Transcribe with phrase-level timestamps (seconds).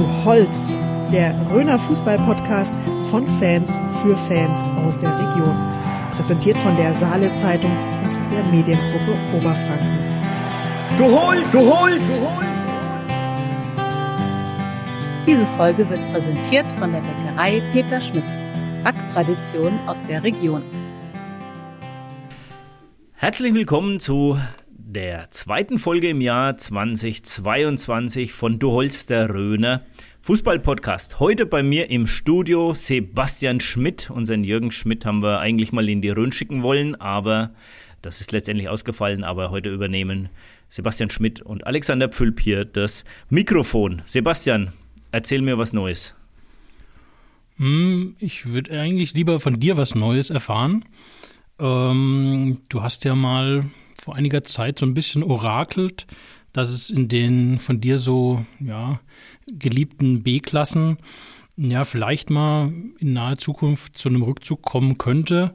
[0.00, 0.78] Du Holz,
[1.12, 2.72] der Röner Fußball-Podcast
[3.10, 5.54] von Fans für Fans aus der Region.
[6.16, 7.70] Präsentiert von der Saale Zeitung
[8.02, 9.98] und der Mediengruppe Oberfranken.
[10.96, 12.46] Du Holz, du Holz, du Holz.
[15.26, 18.24] Diese Folge wird präsentiert von der Bäckerei Peter Schmidt.
[18.82, 20.62] Backtradition aus der Region.
[23.16, 24.38] Herzlich willkommen zu
[24.92, 29.82] der zweiten Folge im Jahr 2022 von Du Holster Röner
[30.22, 31.20] Fußball-Podcast.
[31.20, 34.10] Heute bei mir im Studio Sebastian Schmidt.
[34.10, 37.54] Unseren Jürgen Schmidt haben wir eigentlich mal in die Rhön schicken wollen, aber
[38.02, 39.22] das ist letztendlich ausgefallen.
[39.22, 40.28] Aber heute übernehmen
[40.68, 44.02] Sebastian Schmidt und Alexander Pfülp hier das Mikrofon.
[44.06, 44.72] Sebastian,
[45.12, 46.16] erzähl mir was Neues.
[47.58, 50.84] Hm, ich würde eigentlich lieber von dir was Neues erfahren.
[51.60, 53.62] Ähm, du hast ja mal
[54.00, 56.06] vor einiger Zeit so ein bisschen orakelt,
[56.52, 59.00] dass es in den von dir so ja,
[59.46, 60.98] geliebten B-Klassen
[61.56, 65.54] ja vielleicht mal in naher Zukunft zu einem Rückzug kommen könnte.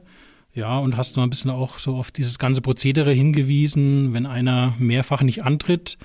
[0.54, 4.74] Ja, und hast du ein bisschen auch so auf dieses ganze Prozedere hingewiesen, wenn einer
[4.78, 5.98] mehrfach nicht antritt.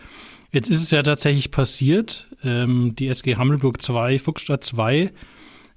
[0.52, 2.28] Jetzt ist es ja tatsächlich passiert.
[2.44, 5.12] Ähm, die SG Hammelburg 2, Fuchsstadt 2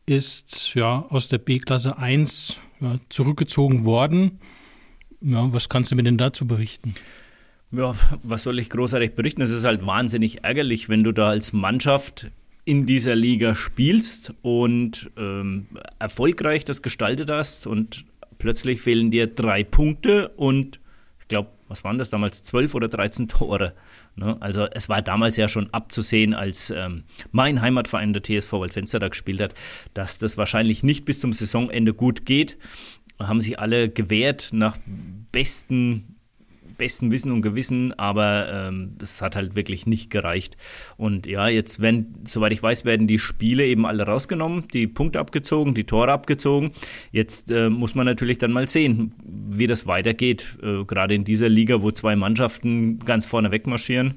[0.07, 4.41] ist ja aus der B-Klasse 1 ja, zurückgezogen worden.
[5.27, 6.95] Ja, was kannst du mir denn dazu berichten?
[7.73, 9.41] Ja, was soll ich großartig berichten?
[9.41, 12.31] Es ist halt wahnsinnig ärgerlich, wenn du da als Mannschaft
[12.67, 15.67] in dieser Liga spielst und ähm,
[15.99, 18.05] erfolgreich das gestaltet hast und
[18.39, 20.79] plötzlich fehlen dir drei Punkte und
[21.21, 23.73] ich glaube, was waren das damals, zwölf oder 13 Tore.
[24.17, 24.37] Ne?
[24.41, 29.09] Also es war damals ja schon abzusehen, als ähm, mein Heimatverein der TSV Waldfenster da
[29.09, 29.55] gespielt hat,
[29.95, 32.59] dass das wahrscheinlich nicht bis zum Saisonende gut geht
[33.19, 34.77] haben sich alle gewehrt nach
[35.33, 36.14] besten
[36.77, 40.57] besten Wissen und Gewissen, aber ähm, es hat halt wirklich nicht gereicht.
[40.97, 45.21] Und ja, jetzt werden, soweit ich weiß, werden die Spiele eben alle rausgenommen, die Punkte
[45.21, 46.73] abgezogen, die Tore abgezogen.
[47.13, 50.59] Jetzt äh, muss man natürlich dann mal sehen, wie das weitergeht.
[50.63, 54.15] Äh, gerade in dieser Liga, wo zwei Mannschaften ganz vorne wegmarschieren.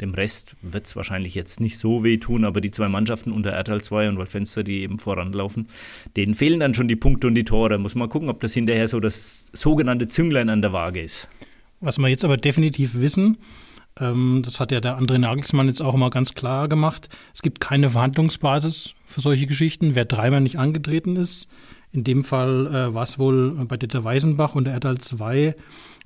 [0.00, 3.80] Dem Rest wird es wahrscheinlich jetzt nicht so wehtun, aber die zwei Mannschaften unter Erdal
[3.80, 5.68] 2 und Waldfenster, die eben voranlaufen,
[6.16, 7.78] denen fehlen dann schon die Punkte und die Tore.
[7.78, 11.28] Muss man gucken, ob das hinterher so das sogenannte Zünglein an der Waage ist.
[11.80, 13.38] Was wir jetzt aber definitiv wissen,
[13.98, 17.60] ähm, das hat ja der André Nagelsmann jetzt auch immer ganz klar gemacht, es gibt
[17.60, 19.94] keine Verhandlungsbasis für solche Geschichten.
[19.94, 21.48] Wer dreimal nicht angetreten ist,
[21.92, 25.54] in dem Fall äh, war es wohl bei Dieter Weisenbach und der Erdal 2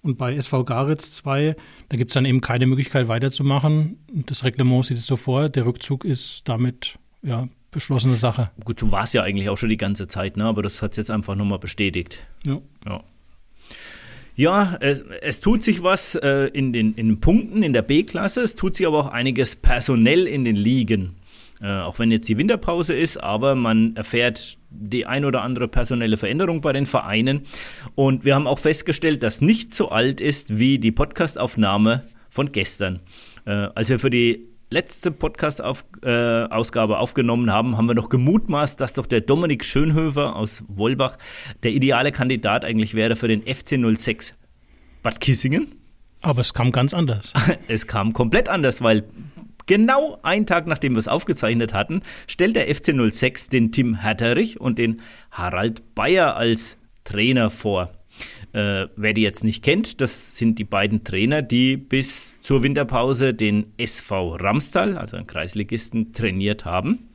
[0.03, 1.57] und bei SV Garitz 2,
[1.89, 3.99] da gibt es dann eben keine Möglichkeit weiterzumachen.
[4.27, 8.51] Das Reglement sieht es so vor, der Rückzug ist damit ja, beschlossene Sache.
[8.65, 10.45] Gut, du warst ja eigentlich auch schon die ganze Zeit, ne?
[10.45, 12.25] aber das hat es jetzt einfach nochmal bestätigt.
[12.47, 12.61] Ja.
[12.87, 13.03] ja.
[14.41, 18.41] Ja, es, es, tut sich was äh, in, den, in den Punkten in der B-Klasse,
[18.41, 21.17] es tut sich aber auch einiges personell in den Ligen.
[21.61, 26.17] Äh, auch wenn jetzt die Winterpause ist, aber man erfährt die ein oder andere personelle
[26.17, 27.43] Veränderung bei den Vereinen.
[27.97, 33.01] Und wir haben auch festgestellt, dass nicht so alt ist wie die Podcastaufnahme von gestern.
[33.45, 38.81] Äh, als wir für die letzte Podcast-Ausgabe auf, äh, aufgenommen haben, haben wir noch gemutmaßt,
[38.81, 41.17] dass doch der Dominik Schönhöfer aus Wolbach
[41.63, 44.37] der ideale Kandidat eigentlich wäre für den FC 06
[45.03, 45.75] Bad Kissingen.
[46.23, 47.33] Aber es kam ganz anders.
[47.69, 49.05] Es kam komplett anders, weil
[49.67, 54.61] genau einen Tag nachdem wir es aufgezeichnet hatten, stellt der FC 06 den Tim Herterich
[54.61, 55.01] und den
[55.31, 58.00] Harald Bayer als Trainer vor.
[58.53, 63.35] Äh, wer die jetzt nicht kennt, das sind die beiden Trainer, die bis zur Winterpause
[63.35, 67.11] den SV Ramstal, also einen Kreisligisten, trainiert haben.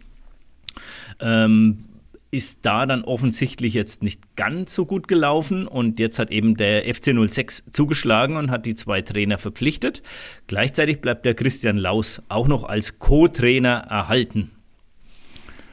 [1.19, 1.85] Ähm,
[2.35, 6.83] ist da dann offensichtlich jetzt nicht ganz so gut gelaufen und jetzt hat eben der
[6.93, 10.03] FC 06 zugeschlagen und hat die zwei Trainer verpflichtet.
[10.47, 14.51] Gleichzeitig bleibt der Christian Laus auch noch als Co-Trainer erhalten.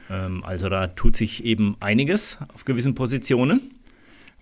[0.09, 3.72] Ähm, also da tut sich eben einiges auf gewissen Positionen.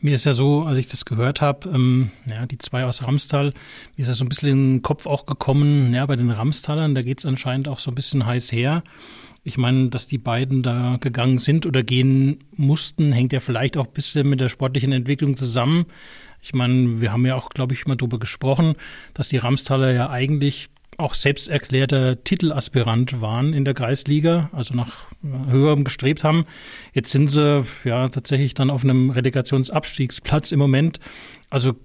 [0.04, 3.54] Mir ist ja so, als ich das gehört habe, ähm, ja, die zwei aus Ramstal,
[3.96, 6.96] mir ist ja so ein bisschen in den Kopf auch gekommen, ja, bei den Ramstalern,
[6.96, 8.84] da geht es anscheinend auch so ein bisschen heiß her.
[9.44, 13.86] Ich meine, dass die beiden da gegangen sind oder gehen mussten, hängt ja vielleicht auch
[13.86, 15.86] ein bisschen mit der sportlichen Entwicklung zusammen.
[16.42, 18.74] Ich meine, wir haben ja auch, glaube ich, mal darüber gesprochen,
[19.14, 25.08] dass die Ramstaler ja eigentlich auch selbsterklärter Titelaspirant waren in der Kreisliga, also nach
[25.50, 26.46] höherem gestrebt haben.
[26.94, 31.00] Jetzt sind sie ja tatsächlich dann auf einem Relegationsabstiegsplatz im Moment.
[31.50, 31.76] Also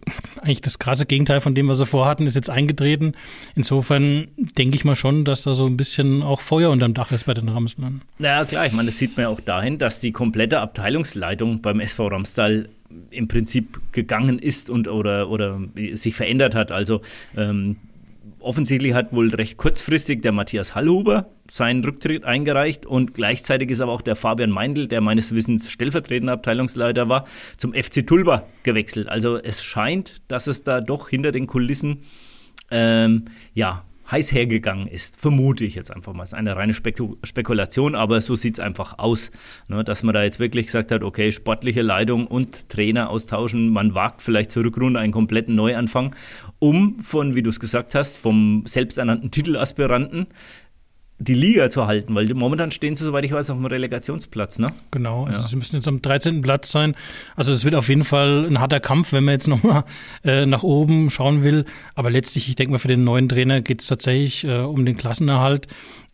[0.43, 3.14] eigentlich das krasse Gegenteil von dem, was sie vorhatten, ist jetzt eingetreten.
[3.56, 7.25] Insofern denke ich mal schon, dass da so ein bisschen auch Feuer unterm Dach ist
[7.25, 8.02] bei den Ramslern.
[8.19, 11.81] Naja, klar, ich meine, das sieht man ja auch dahin, dass die komplette Abteilungsleitung beim
[11.81, 12.69] SV Ramstal
[13.11, 15.61] im Prinzip gegangen ist und oder, oder
[15.93, 16.70] sich verändert hat.
[16.70, 17.00] Also
[17.37, 17.76] ähm,
[18.46, 23.93] offensichtlich hat wohl recht kurzfristig der Matthias Hallhuber seinen Rücktritt eingereicht und gleichzeitig ist aber
[23.93, 27.26] auch der Fabian Meindl, der meines Wissens stellvertretender Abteilungsleiter war,
[27.56, 29.08] zum FC Tulba gewechselt.
[29.08, 32.02] Also es scheint, dass es da doch hinter den Kulissen
[32.70, 36.22] ähm, ja heiß hergegangen ist, vermute ich jetzt einfach mal.
[36.22, 39.31] Es ist eine reine Spekul Spekulation, aber so sieht es einfach aus,
[39.69, 43.94] ne, dass man da jetzt wirklich gesagt hat, okay, sportliche Leitung und Trainer austauschen, man
[43.94, 46.14] wagt vielleicht zur Rückrunde einen kompletten Neuanfang,
[46.66, 50.26] um von, wie du es gesagt hast, vom selbsternannten Titelaspiranten
[51.18, 54.72] die Liga zu halten, weil momentan stehen sie, soweit ich weiß, auf dem Relegationsplatz, ne?
[54.90, 55.46] Genau, also ja.
[55.46, 56.42] sie müssen jetzt am 13.
[56.42, 56.94] Platz sein.
[57.36, 59.84] Also es wird auf jeden Fall ein harter Kampf, wenn man jetzt nochmal
[60.24, 61.64] äh, nach oben schauen will.
[61.94, 64.96] Aber letztlich, ich denke mal, für den neuen Trainer geht es tatsächlich äh, um den
[64.96, 65.68] Klassenerhalt.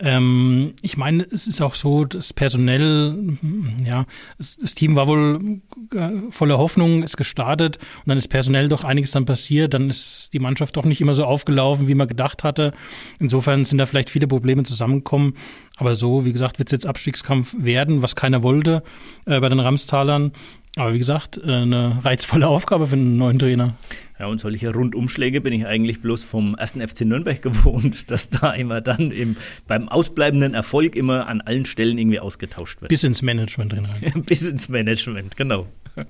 [0.05, 3.39] Ähm, ich meine, es ist auch so, das personell,
[3.87, 4.05] ja,
[4.37, 5.61] das, Team war wohl
[5.95, 9.75] äh, voller Hoffnung, ist gestartet und dann ist personell doch einiges dann passiert.
[9.75, 12.73] Dann ist die Mannschaft doch nicht immer so aufgelaufen, wie man gedacht hatte.
[13.21, 15.35] Insofern sind da vielleicht viele Probleme zusammengekommen.
[15.77, 18.83] Aber so, wie gesagt, wird es jetzt Abstiegskampf werden, was keiner wollte
[19.27, 20.33] äh, bei den Ramstalern.
[20.77, 23.75] Aber wie gesagt, äh, eine reizvolle Aufgabe für einen neuen Trainer.
[24.23, 28.53] Ja, und solche Rundumschläge bin ich eigentlich bloß vom ersten FC Nürnberg gewohnt, dass da
[28.53, 29.35] immer dann im,
[29.67, 32.91] beim ausbleibenden Erfolg immer an allen Stellen irgendwie ausgetauscht wird.
[32.91, 33.89] Bis ins Management drin.
[34.25, 35.67] Bis ins Management, genau.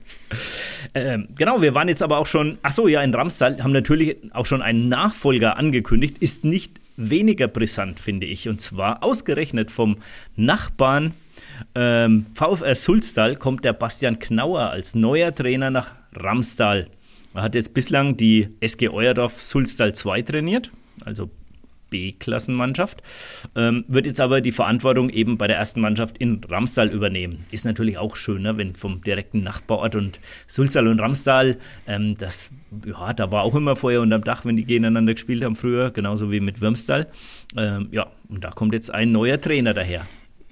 [0.94, 4.18] ähm, genau, wir waren jetzt aber auch schon, ach so, ja, in Ramstal haben natürlich
[4.34, 8.46] auch schon einen Nachfolger angekündigt, ist nicht weniger brisant, finde ich.
[8.46, 9.96] Und zwar ausgerechnet vom
[10.36, 11.14] Nachbarn
[11.74, 16.88] ähm, VfR Sulztal kommt der Bastian Knauer als neuer Trainer nach Ramstal.
[17.34, 20.70] Er hat jetzt bislang die SG Euerdorf Sulztal 2 trainiert,
[21.04, 21.30] also
[21.92, 23.02] B-Klassenmannschaft,
[23.54, 27.44] ähm, wird jetzt aber die Verantwortung eben bei der ersten Mannschaft in Ramstal übernehmen.
[27.50, 32.50] Ist natürlich auch schöner, wenn vom direkten Nachbarort und Sulztal und Ramstal, ähm, das,
[32.86, 36.32] ja, da war auch immer Feuer unterm Dach, wenn die gegeneinander gespielt haben früher, genauso
[36.32, 37.08] wie mit Würmstal.
[37.56, 40.06] Ähm, ja, und da kommt jetzt ein neuer Trainer daher.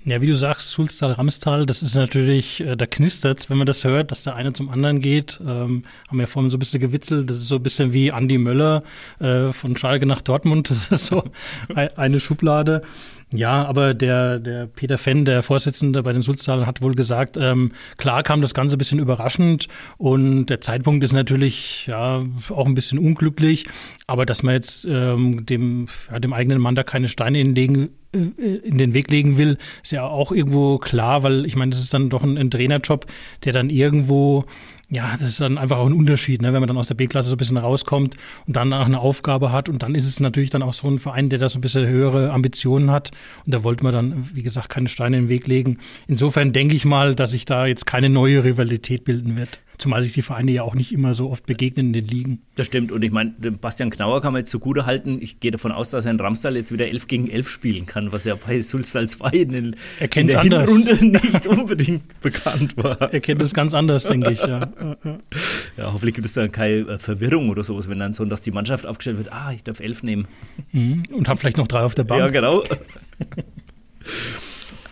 [0.04, 3.84] Ja, wie du sagst, Sulztal, Ramstal, das ist natürlich, äh, da knistert wenn man das
[3.84, 5.38] hört, dass der eine zum anderen geht.
[5.42, 8.38] Ähm, haben wir vorhin so ein bisschen gewitzelt, das ist so ein bisschen wie Andy
[8.38, 8.82] Möller
[9.18, 11.24] äh, von Schalke nach Dortmund, das ist so
[11.96, 12.82] eine Schublade.
[13.32, 17.70] Ja, aber der, der Peter Fenn, der Vorsitzende bei den Sulztalern, hat wohl gesagt, ähm,
[17.96, 19.68] klar kam das Ganze ein bisschen überraschend
[19.98, 23.66] und der Zeitpunkt ist natürlich ja auch ein bisschen unglücklich,
[24.08, 28.18] aber dass man jetzt ähm, dem, ja, dem eigenen Mann da keine Steine hinlegen, äh,
[28.18, 31.94] in den Weg legen will, ist ja auch irgendwo klar, weil ich meine, das ist
[31.94, 33.06] dann doch ein, ein Trainerjob,
[33.44, 34.44] der dann irgendwo
[34.90, 36.52] ja, das ist dann einfach auch ein Unterschied, ne?
[36.52, 38.16] wenn man dann aus der B-Klasse so ein bisschen rauskommt
[38.46, 39.68] und dann auch eine Aufgabe hat.
[39.68, 41.86] Und dann ist es natürlich dann auch so ein Verein, der da so ein bisschen
[41.86, 43.12] höhere Ambitionen hat.
[43.46, 45.78] Und da wollte man dann, wie gesagt, keine Steine in den Weg legen.
[46.08, 49.60] Insofern denke ich mal, dass sich da jetzt keine neue Rivalität bilden wird.
[49.80, 52.42] Zumal sich die Vereine ja auch nicht immer so oft begegnen in den Ligen.
[52.56, 52.92] Das stimmt.
[52.92, 55.18] Und ich meine, Bastian Knauer kann man jetzt zugute halten.
[55.22, 58.12] Ich gehe davon aus, dass er in Ramstal jetzt wieder 11 gegen 11 spielen kann,
[58.12, 59.76] was ja bei Sulstal 2 in, den,
[60.14, 60.70] in der anders.
[60.70, 63.00] Hinrunde nicht unbedingt bekannt war.
[63.00, 64.40] Er kennt es ganz anders, denke ich.
[64.40, 64.68] Ja.
[65.76, 68.50] ja, hoffentlich gibt es da keine äh, Verwirrung oder sowas, wenn dann so, dass die
[68.50, 70.28] Mannschaft aufgestellt wird, ah, ich darf 11 nehmen.
[70.72, 71.04] Mhm.
[71.12, 72.20] Und habe vielleicht noch drei auf der Bank.
[72.20, 72.62] Ja, genau.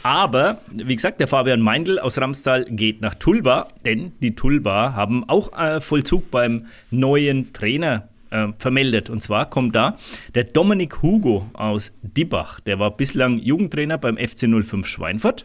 [0.08, 5.28] Aber, wie gesagt, der Fabian Meindl aus Ramstal geht nach Tulba, denn die Tulba haben
[5.28, 9.10] auch äh, Vollzug beim neuen Trainer äh, vermeldet.
[9.10, 9.98] Und zwar kommt da
[10.34, 12.58] der Dominik Hugo aus Dibach.
[12.60, 15.44] Der war bislang Jugendtrainer beim FC 05 Schweinfurt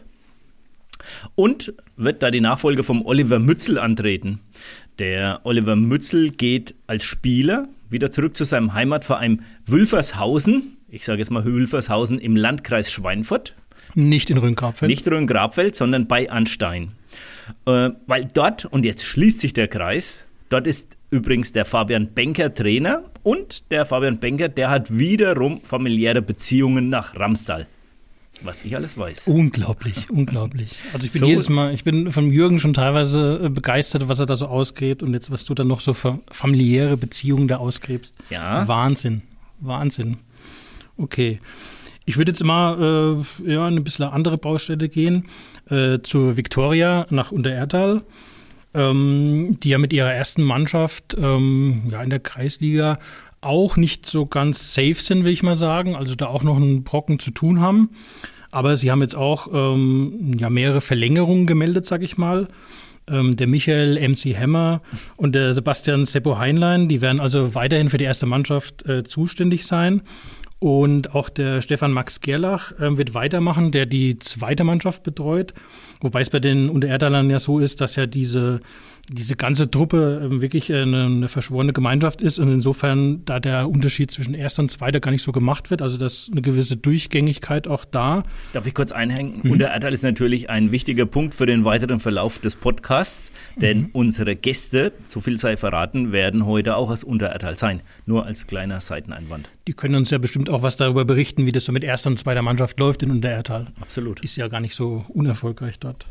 [1.34, 4.40] und wird da die Nachfolge vom Oliver Mützel antreten.
[4.98, 10.78] Der Oliver Mützel geht als Spieler wieder zurück zu seinem Heimatverein Wülfershausen.
[10.88, 13.54] Ich sage jetzt mal Wülfershausen im Landkreis Schweinfurt.
[13.94, 14.88] Nicht in Rhön-Grabfeld.
[14.88, 16.92] Nicht Rhön-Grabfeld, sondern bei Anstein.
[17.66, 22.52] Äh, weil dort, und jetzt schließt sich der Kreis, dort ist übrigens der Fabian Benker
[22.52, 27.66] Trainer und der Fabian Benker, der hat wiederum familiäre Beziehungen nach Ramstal.
[28.40, 29.28] Was ich alles weiß.
[29.28, 30.82] Unglaublich, unglaublich.
[30.92, 31.26] Also ich bin so.
[31.26, 35.02] jedes Mal, ich bin von Jürgen schon teilweise äh, begeistert, was er da so ausgräbt
[35.02, 38.14] und jetzt, was du dann noch so für familiäre Beziehungen da ausgräbst.
[38.30, 38.66] Ja.
[38.66, 39.22] Wahnsinn,
[39.60, 40.18] Wahnsinn.
[40.96, 41.40] Okay.
[42.06, 45.26] Ich würde jetzt mal äh, ja, eine bisschen andere Baustelle gehen,
[45.70, 48.02] äh, zur Victoria nach Untererdal,
[48.74, 52.98] ähm, die ja mit ihrer ersten Mannschaft ähm, ja, in der Kreisliga
[53.40, 55.96] auch nicht so ganz safe sind, will ich mal sagen.
[55.96, 57.90] Also da auch noch einen Brocken zu tun haben.
[58.50, 62.48] Aber sie haben jetzt auch ähm, ja, mehrere Verlängerungen gemeldet, sag ich mal.
[63.06, 64.80] Ähm, der Michael MC Hammer
[65.16, 69.66] und der Sebastian Seppo Heinlein, die werden also weiterhin für die erste Mannschaft äh, zuständig
[69.66, 70.02] sein.
[70.64, 75.52] Und auch der Stefan Max Gerlach äh, wird weitermachen, der die zweite Mannschaft betreut.
[76.00, 78.60] Wobei es bei den Untererdalern ja so ist, dass ja diese
[79.10, 84.10] diese ganze Truppe ähm, wirklich eine, eine, verschworene Gemeinschaft ist und insofern da der Unterschied
[84.10, 85.82] zwischen erster und zweiter gar nicht so gemacht wird.
[85.82, 88.24] Also dass eine gewisse Durchgängigkeit auch da.
[88.52, 89.40] Darf ich kurz einhängen?
[89.42, 89.52] Mhm.
[89.52, 93.88] Unterertal ist natürlich ein wichtiger Punkt für den weiteren Verlauf des Podcasts, denn mhm.
[93.92, 97.82] unsere Gäste, so viel sei verraten, werden heute auch aus Unterertal sein.
[98.06, 99.50] Nur als kleiner Seiteneinwand.
[99.66, 102.18] Die können uns ja bestimmt auch was darüber berichten, wie das so mit erster und
[102.18, 103.68] zweiter Mannschaft läuft in Unterertal.
[103.80, 104.20] Absolut.
[104.20, 106.06] Ist ja gar nicht so unerfolgreich dort.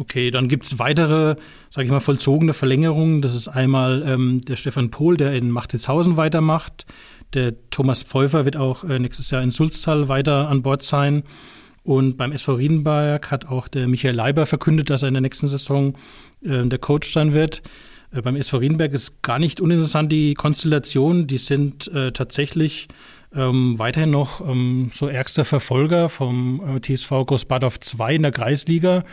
[0.00, 1.36] Okay, dann gibt es weitere,
[1.68, 3.20] sage ich mal, vollzogene Verlängerungen.
[3.20, 6.86] Das ist einmal ähm, der Stefan Pohl, der in Machtitzhausen weitermacht.
[7.34, 11.24] Der Thomas Pfeuffer wird auch äh, nächstes Jahr in Sulztal weiter an Bord sein.
[11.82, 15.48] Und beim SV Riedenberg hat auch der Michael Leiber verkündet, dass er in der nächsten
[15.48, 15.92] Saison
[16.42, 17.60] äh, der Coach sein wird.
[18.10, 21.26] Äh, beim SV Riedenberg ist gar nicht uninteressant die Konstellation.
[21.26, 22.88] Die sind äh, tatsächlich
[23.34, 29.04] ähm, weiterhin noch ähm, so ärgster Verfolger vom äh, TSV Großbadorf 2 in der Kreisliga.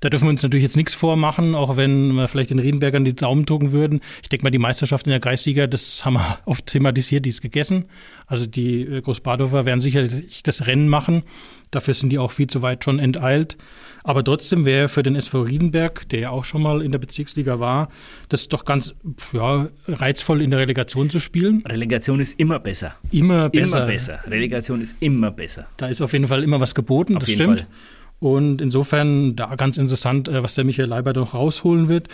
[0.00, 3.14] Da dürfen wir uns natürlich jetzt nichts vormachen, auch wenn wir vielleicht den Riedenbergern die
[3.14, 4.00] Daumen drucken würden.
[4.22, 7.40] Ich denke mal, die Meisterschaft in der Kreisliga, das haben wir oft thematisiert, die ist
[7.40, 7.86] gegessen.
[8.26, 11.22] Also die äh, Großbadorfer werden sicherlich das Rennen machen.
[11.70, 13.56] Dafür sind die auch viel zu weit schon enteilt.
[14.04, 17.58] Aber trotzdem wäre für den SV Riedenberg, der ja auch schon mal in der Bezirksliga
[17.58, 17.88] war,
[18.28, 18.94] das doch ganz
[19.32, 21.64] ja, reizvoll in der Relegation zu spielen.
[21.66, 22.94] Relegation ist immer besser.
[23.10, 23.78] Immer besser.
[23.78, 24.20] Immer besser.
[24.28, 25.66] Relegation ist immer besser.
[25.76, 27.62] Da ist auf jeden Fall immer was geboten, auf das stimmt.
[27.62, 27.68] Fall.
[28.18, 32.08] Und insofern da ganz interessant, äh, was der Michael Leiber noch rausholen wird.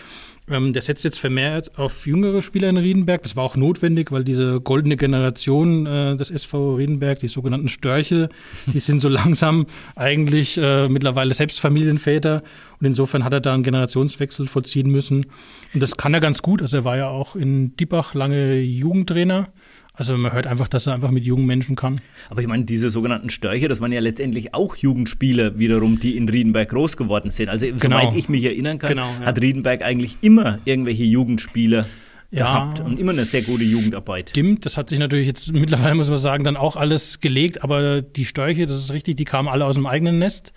[0.50, 3.23] Ähm, der setzt jetzt vermehrt auf jüngere Spieler in Riedenberg.
[3.23, 8.28] Das war auch notwendig, weil diese goldene Generation äh, des SV Riedenberg, die sogenannten Störche,
[8.66, 12.42] die sind so langsam eigentlich äh, mittlerweile selbst Familienväter.
[12.80, 15.26] Und insofern hat er da einen Generationswechsel vollziehen müssen.
[15.75, 16.61] Und das kann er ganz gut.
[16.61, 19.49] Also er war ja auch in Diebach lange Jugendtrainer
[19.95, 22.01] also man hört einfach, dass er einfach mit jungen Menschen kann.
[22.31, 26.29] Aber ich meine, diese sogenannten Störche, das waren ja letztendlich auch Jugendspieler wiederum, die in
[26.29, 27.51] Riedenberg groß geworden sind.
[27.51, 27.79] Also genau.
[27.81, 29.27] soweit ich mich erinnern kann, genau, ja.
[29.27, 31.87] hat Riedenberg eigentlich immer irgendwelche Jugendspieler
[32.31, 34.31] ja, gehabt und immer eine sehr gute Jugendarbeit.
[34.31, 38.01] Stimmt, das hat sich natürlich jetzt mittlerweile, muss man sagen, dann auch alles gelegt, aber
[38.01, 40.55] die Störche, das ist richtig, die kamen alle aus dem eigenen Nest.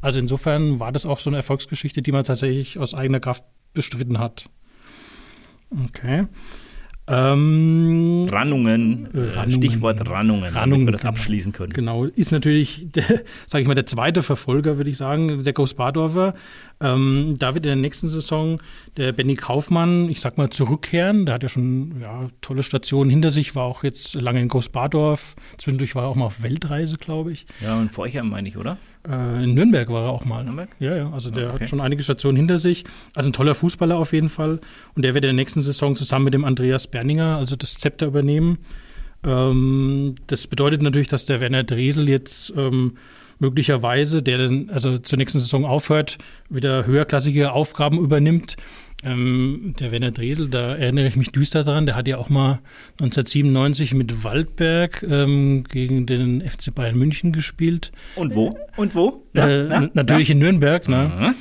[0.00, 4.20] Also insofern war das auch so eine Erfolgsgeschichte, die man tatsächlich aus eigener Kraft bestritten
[4.20, 4.48] hat.
[5.84, 6.22] Okay.
[7.08, 11.72] Ähm, Rannungen, äh, Rannungen, Stichwort Rannungen, Rannungen damit wir das genau, abschließen können.
[11.72, 12.88] Genau, ist natürlich,
[13.46, 16.34] sage ich mal, der zweite Verfolger, würde ich sagen, der Ghost Bardorfer.
[16.80, 18.60] Ähm, da wird in der nächsten Saison
[18.96, 21.26] der Benny Kaufmann, ich sag mal, zurückkehren.
[21.26, 24.72] Der hat ja schon ja, tolle Stationen hinter sich, war auch jetzt lange in Ghost
[24.72, 25.36] Bardorf.
[25.58, 27.46] Zwischendurch war er auch mal auf Weltreise, glaube ich.
[27.62, 28.78] Ja, und Forchheim meine ich, oder?
[29.08, 30.44] Äh, in Nürnberg war er auch mal.
[30.44, 30.68] Nürnberg?
[30.78, 31.10] Ja, ja.
[31.12, 31.60] Also der okay.
[31.60, 32.84] hat schon einige Stationen hinter sich.
[33.14, 34.60] Also ein toller Fußballer auf jeden Fall.
[34.94, 38.06] Und der wird in der nächsten Saison zusammen mit dem Andreas Berninger, also das Zepter
[38.06, 38.58] übernehmen.
[39.24, 42.96] Ähm, das bedeutet natürlich, dass der Werner Dresel jetzt ähm,
[43.38, 48.56] möglicherweise, der dann also zur nächsten Saison aufhört, wieder höherklassige Aufgaben übernimmt.
[49.06, 52.58] Ähm, der Werner Dresel, da erinnere ich mich düster dran, der hat ja auch mal
[53.00, 57.92] 1997 mit Waldberg ähm, gegen den FC Bayern München gespielt.
[58.16, 58.58] Und wo?
[58.76, 59.22] Und wo?
[59.32, 60.32] Ja, äh, na, natürlich ja.
[60.32, 60.88] in Nürnberg.
[60.88, 61.12] Ne?
[61.18, 61.34] Mhm.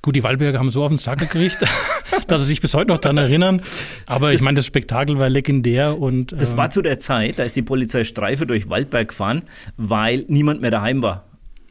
[0.00, 1.58] Gut, die Waldberger haben so auf den Sack gekriegt,
[2.28, 3.62] dass sie sich bis heute noch daran erinnern.
[4.06, 6.40] Aber das, ich meine, das Spektakel war legendär und.
[6.40, 9.42] Das ähm, war zu der Zeit, da ist die Polizei Streife durch Waldberg gefahren,
[9.76, 11.24] weil niemand mehr daheim war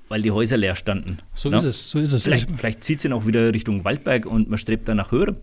[0.10, 1.20] weil die Häuser leer standen.
[1.34, 1.58] So ja?
[1.58, 2.24] ist es, so ist es.
[2.24, 5.38] Vielleicht, vielleicht zieht sie auch wieder Richtung Waldberg und man strebt dann nach Höherem.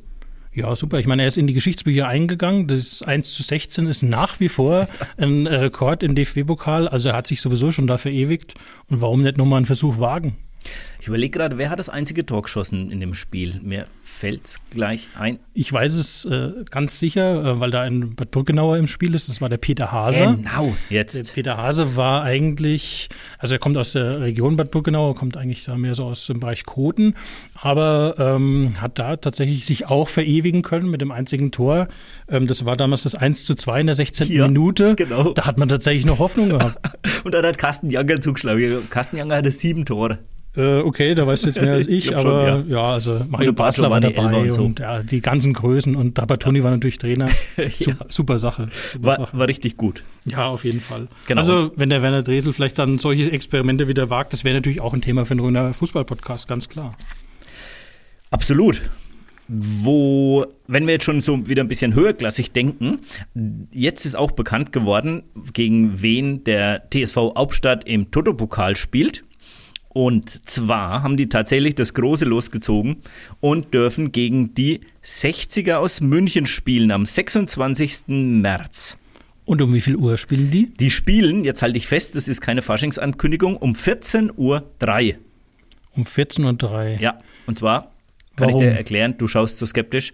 [0.55, 0.99] Ja, super.
[0.99, 2.67] Ich meine, er ist in die Geschichtsbücher eingegangen.
[2.67, 6.89] Das 1 zu 16 ist nach wie vor ein Rekord im DFB-Pokal.
[6.89, 8.55] Also er hat sich sowieso schon da verewigt.
[8.89, 10.37] Und warum nicht nochmal einen Versuch wagen?
[11.01, 13.59] Ich überlege gerade, wer hat das einzige Tor geschossen in dem Spiel?
[13.63, 15.41] Mir fällt es gleich ein.
[15.53, 19.29] Ich weiß es äh, ganz sicher, äh, weil da ein Bad Brückenauer im Spiel ist.
[19.29, 20.37] Das war der Peter Hase.
[20.37, 21.17] Genau, jetzt.
[21.17, 25.65] Der Peter Hase war eigentlich, also er kommt aus der Region Bad Brückenauer, kommt eigentlich
[25.65, 27.17] da mehr so aus dem Bereich Koten,
[27.55, 31.89] aber ähm, hat da tatsächlich sich auch verewigen können mit dem einzigen Tor.
[32.29, 34.31] Ähm, das war damals das 1 zu 2 in der 16.
[34.31, 34.95] Ja, Minute.
[34.95, 35.33] Genau.
[35.33, 36.79] Da hat man tatsächlich noch Hoffnung gehabt.
[37.25, 38.89] Und dann hat Carsten Janger zugeschlagen.
[38.89, 40.21] Carsten Janger hatte sieben Tore.
[40.55, 42.77] Äh, okay, da weißt du jetzt mehr als ich, ich aber schon, ja.
[42.77, 42.93] ja.
[42.93, 44.63] also Mario Basler war dabei und, so.
[44.63, 46.65] und ja, die ganzen Größen und Trapattoni ja.
[46.65, 47.31] war natürlich Trainer.
[47.57, 47.95] ja.
[48.09, 48.69] Super Sache.
[48.93, 49.39] Super war, Sache.
[49.39, 50.03] war richtig gut.
[50.27, 51.09] Ja, auf jeden Fall.
[51.27, 51.41] Genau.
[51.41, 54.93] Also, wenn der Werner Dresel vielleicht dann solche Experimente wieder wagt, das wäre natürlich auch
[54.93, 56.97] ein Thema für einen Röner Fußball-Podcast, ganz klar.
[58.31, 58.83] Absolut.
[59.49, 63.01] Wo, wenn wir jetzt schon so wieder ein bisschen höherklassig denken,
[63.71, 69.25] jetzt ist auch bekannt geworden, gegen wen der TSV Hauptstadt im Toto-Pokal spielt.
[69.95, 73.03] Und zwar haben die tatsächlich das große losgezogen
[73.41, 78.05] und dürfen gegen die 60er aus München spielen am 26.
[78.09, 78.97] März.
[79.45, 80.73] Und um wie viel Uhr spielen die?
[80.75, 84.65] Die spielen, jetzt halte ich fest, das ist keine Faschingsankündigung, um 14.03 Uhr.
[85.95, 87.01] Um 14.03 Uhr?
[87.01, 87.93] Ja, und zwar
[88.37, 88.63] Kann Warum?
[88.63, 89.17] ich dir erklären?
[89.19, 90.13] Du schaust so skeptisch.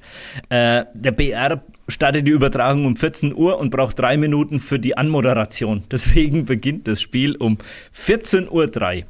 [0.49, 4.97] Äh, der BR startet die Übertragung um 14 Uhr und braucht drei Minuten für die
[4.97, 5.85] Anmoderation.
[5.88, 7.58] Deswegen beginnt das Spiel um
[7.94, 9.04] 14.03 Uhr.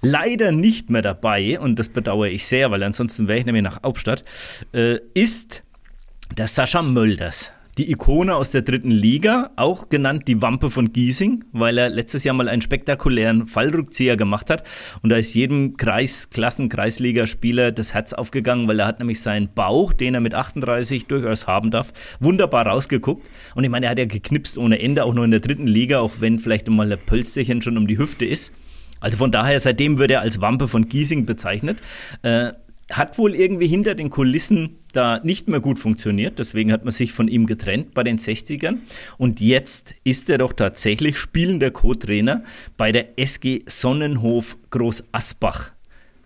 [0.00, 3.82] Leider nicht mehr dabei, und das bedauere ich sehr, weil ansonsten wäre ich nämlich nach
[3.82, 4.22] Hauptstadt,
[4.72, 5.62] äh, ist
[6.36, 7.52] der Sascha Mölders.
[7.78, 12.24] Die Ikone aus der dritten Liga, auch genannt die Wampe von Giesing, weil er letztes
[12.24, 14.64] Jahr mal einen spektakulären Fallrückzieher gemacht hat.
[15.02, 19.54] Und da ist jedem Kreis, Klassen, Kreisligaspieler das Herz aufgegangen, weil er hat nämlich seinen
[19.54, 23.30] Bauch, den er mit 38 durchaus haben darf, wunderbar rausgeguckt.
[23.54, 26.00] Und ich meine, er hat ja geknipst ohne Ende, auch noch in der dritten Liga,
[26.00, 28.52] auch wenn vielleicht mal ein Pölsterchen schon um die Hüfte ist.
[29.00, 31.80] Also von daher, seitdem wird er als Wampe von Giesing bezeichnet.
[32.22, 32.52] Äh,
[32.90, 36.38] hat wohl irgendwie hinter den Kulissen da nicht mehr gut funktioniert.
[36.38, 38.78] Deswegen hat man sich von ihm getrennt bei den 60ern.
[39.18, 42.44] Und jetzt ist er doch tatsächlich spielender Co-Trainer
[42.76, 45.72] bei der SG Sonnenhof Groß Asbach.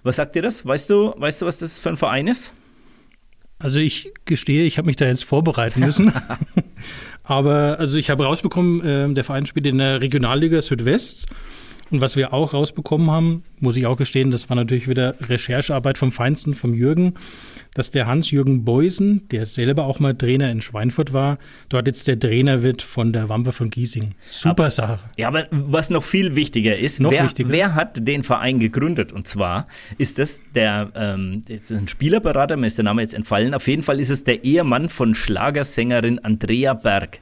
[0.05, 0.64] Was sagt dir das?
[0.64, 2.52] Weißt du, weißt du, was das für ein Verein ist?
[3.59, 6.12] Also ich gestehe, ich habe mich da jetzt vorbereiten müssen.
[7.25, 11.26] Aber also ich habe rausbekommen, äh, der Verein spielt in der Regionalliga Südwest.
[11.92, 15.99] Und was wir auch rausbekommen haben, muss ich auch gestehen, das war natürlich wieder Recherchearbeit
[15.99, 17.14] vom Feinsten, vom Jürgen,
[17.75, 22.18] dass der Hans-Jürgen Beusen, der selber auch mal Trainer in Schweinfurt war, dort jetzt der
[22.18, 24.14] Trainer wird von der Wampe von Giesing.
[24.30, 25.00] Super Sache.
[25.18, 27.50] Ja, aber was noch viel wichtiger ist, Noch wer, wichtiger.
[27.50, 29.12] wer hat den Verein gegründet?
[29.12, 29.66] Und zwar
[29.99, 33.52] ist das der, ähm, das ist ein Spielerberater, mir ist der Name jetzt entfallen.
[33.52, 37.20] Auf jeden Fall ist es der Ehemann von Schlagersängerin Andrea Berg.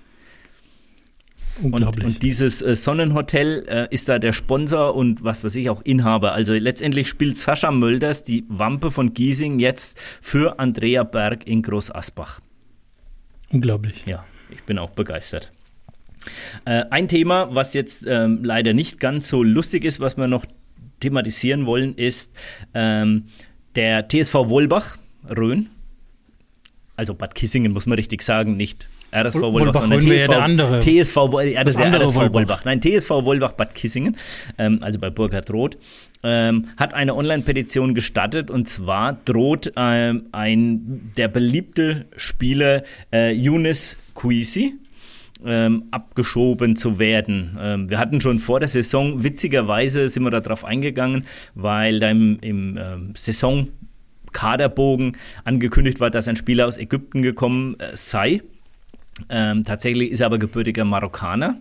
[1.59, 2.07] Und, Unglaublich.
[2.07, 6.33] und dieses äh, Sonnenhotel äh, ist da der Sponsor und was weiß ich auch Inhaber.
[6.33, 11.95] Also letztendlich spielt Sascha Mölders die Wampe von Giesing jetzt für Andrea Berg in Groß
[11.95, 12.41] Asbach.
[13.51, 14.05] Unglaublich.
[14.07, 15.53] Ja, ich bin auch begeistert.
[16.65, 20.47] Äh, ein Thema, was jetzt ähm, leider nicht ganz so lustig ist, was wir noch
[21.01, 22.31] thematisieren wollen, ist
[22.75, 23.25] ähm,
[23.75, 25.71] der TSV Wolbach, Rhön.
[26.97, 30.21] Also Bad Kissingen muss man richtig sagen, nicht RSV Wol- Wolbach, Wolbach sondern wäre ja
[30.27, 30.81] TSV, der andere.
[30.81, 31.17] TSV,
[31.53, 32.33] ja, das, Das andere RSV Wolbach.
[32.35, 32.65] Wolbach.
[32.65, 34.17] Nein, TSV Wolbach Bad Kissingen,
[34.59, 35.77] ähm, also bei Burkhard Roth,
[36.23, 43.97] ähm, hat eine Online-Petition gestartet und zwar droht ähm, ein der beliebte Spieler äh, Younes
[44.15, 44.75] Quisi
[45.45, 47.59] ähm, abgeschoben zu werden.
[47.61, 52.39] Ähm, wir hatten schon vor der Saison, witzigerweise sind wir darauf eingegangen, weil da im,
[52.43, 53.69] im ähm, Saison
[54.33, 58.43] Kaderbogen angekündigt war, dass ein Spieler aus Ägypten gekommen äh, sei.
[59.29, 61.61] Ähm, tatsächlich ist er aber gebürtiger Marokkaner.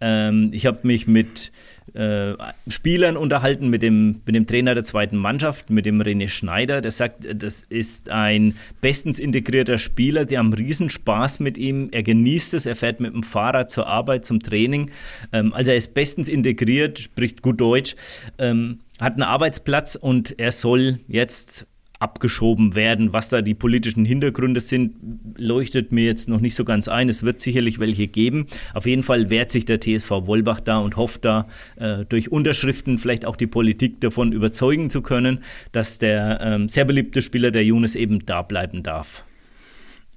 [0.00, 1.52] Ähm, ich habe mich mit
[1.94, 2.34] äh,
[2.68, 6.80] Spielern unterhalten, mit dem, mit dem Trainer der zweiten Mannschaft, mit dem René Schneider.
[6.80, 10.28] Der sagt, das ist ein bestens integrierter Spieler.
[10.28, 11.88] Sie haben Riesenspaß mit ihm.
[11.92, 12.66] Er genießt es.
[12.66, 14.90] Er fährt mit dem Fahrrad zur Arbeit, zum Training.
[15.32, 17.94] Ähm, also er ist bestens integriert, spricht gut Deutsch,
[18.38, 21.66] ähm, hat einen Arbeitsplatz und er soll jetzt
[21.98, 23.12] abgeschoben werden.
[23.12, 24.94] Was da die politischen Hintergründe sind,
[25.36, 27.08] leuchtet mir jetzt noch nicht so ganz ein.
[27.08, 28.46] Es wird sicherlich welche geben.
[28.74, 32.98] Auf jeden Fall wehrt sich der TSV Wolbach da und hofft da äh, durch Unterschriften
[32.98, 35.40] vielleicht auch die Politik davon überzeugen zu können,
[35.72, 39.25] dass der ähm, sehr beliebte Spieler der Younes eben da bleiben darf.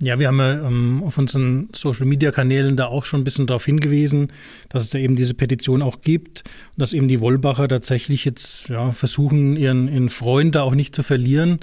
[0.01, 4.31] Ja, wir haben ja ähm, auf unseren Social-Media-Kanälen da auch schon ein bisschen darauf hingewiesen,
[4.69, 8.69] dass es da eben diese Petition auch gibt und dass eben die Wollbacher tatsächlich jetzt
[8.69, 11.59] ja, versuchen, ihren, ihren Freund da auch nicht zu verlieren.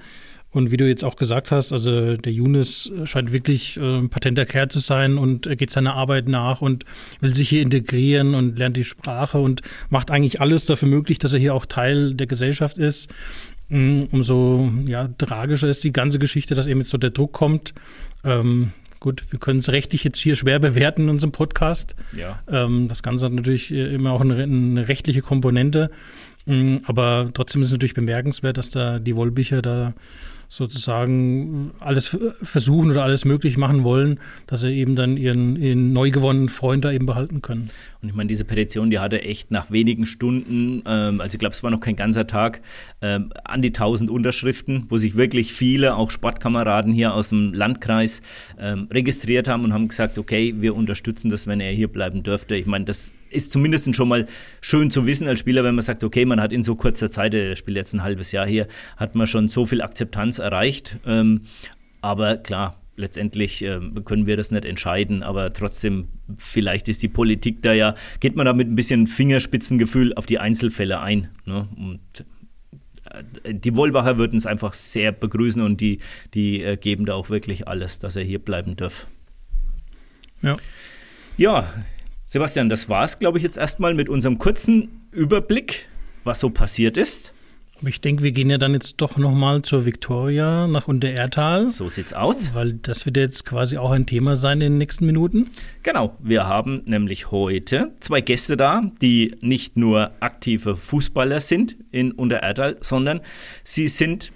[0.50, 4.68] Und wie du jetzt auch gesagt hast, also der Younes scheint wirklich äh, patenter Kerl
[4.68, 6.84] zu sein und geht seiner Arbeit nach und
[7.20, 11.32] will sich hier integrieren und lernt die Sprache und macht eigentlich alles dafür möglich, dass
[11.32, 13.10] er hier auch Teil der Gesellschaft ist.
[13.68, 17.74] Mm, Umso ja, tragischer ist die ganze Geschichte, dass eben jetzt so der Druck kommt.
[18.24, 21.96] Ähm, gut, wir können es rechtlich jetzt hier schwer bewerten in unserem Podcast.
[22.16, 22.40] Ja.
[22.50, 25.90] Ähm, das Ganze hat natürlich äh, immer auch eine, eine rechtliche Komponente.
[26.46, 29.94] Mm, Aber trotzdem ist es natürlich bemerkenswert, dass da die Wollbicher da
[30.48, 36.10] sozusagen alles versuchen oder alles möglich machen wollen, dass sie eben dann ihren, ihren neu
[36.10, 37.70] gewonnenen Freund da eben behalten können.
[38.02, 41.54] Und ich meine, diese Petition, die hatte echt nach wenigen Stunden, ähm, also ich glaube,
[41.54, 42.60] es war noch kein ganzer Tag,
[43.02, 48.22] ähm, an die 1000 Unterschriften, wo sich wirklich viele, auch Sportkameraden hier aus dem Landkreis,
[48.58, 52.56] ähm, registriert haben und haben gesagt, okay, wir unterstützen das, wenn er hier bleiben dürfte.
[52.56, 54.26] Ich meine, das ist zumindest schon mal
[54.60, 57.34] schön zu wissen als Spieler, wenn man sagt, okay, man hat in so kurzer Zeit,
[57.34, 60.98] er spielt jetzt ein halbes Jahr hier, hat man schon so viel Akzeptanz erreicht.
[61.06, 61.42] Ähm,
[62.00, 66.08] aber klar, letztendlich ähm, können wir das nicht entscheiden, aber trotzdem,
[66.38, 70.38] vielleicht ist die Politik da ja, geht man da mit ein bisschen Fingerspitzengefühl auf die
[70.38, 71.28] Einzelfälle ein.
[71.44, 71.68] Ne?
[71.76, 72.00] Und
[73.44, 76.00] äh, die Wollbacher würden es einfach sehr begrüßen und die,
[76.34, 79.06] die äh, geben da auch wirklich alles, dass er hier bleiben darf.
[80.42, 80.56] Ja.
[81.36, 81.68] Ja,
[82.28, 85.86] Sebastian, das war's, glaube ich, jetzt erstmal mit unserem kurzen Überblick,
[86.24, 87.32] was so passiert ist.
[87.78, 91.68] Aber ich denke, wir gehen ja dann jetzt doch nochmal zur Viktoria nach Unterertal.
[91.68, 92.52] So sieht's aus.
[92.52, 95.50] Weil das wird jetzt quasi auch ein Thema sein in den nächsten Minuten.
[95.84, 102.10] Genau, wir haben nämlich heute zwei Gäste da, die nicht nur aktive Fußballer sind in
[102.10, 103.20] Unterertal, sondern
[103.62, 104.32] sie sind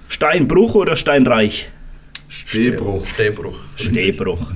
[0.08, 1.70] Steinbruch oder Steinreich?
[2.30, 3.06] Stehbruch.
[3.06, 3.58] Stehbruch.
[3.76, 4.52] Stehbruch.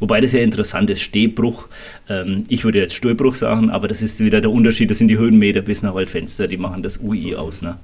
[0.00, 1.68] Wobei das ja interessant ist, Stehbruch.
[2.08, 4.90] Ähm, ich würde jetzt Stehbruch sagen, aber das ist wieder der Unterschied.
[4.90, 7.60] Das sind die Höhenmeter bis nach Waldfenster, die machen das UI aus.
[7.60, 7.78] Ne?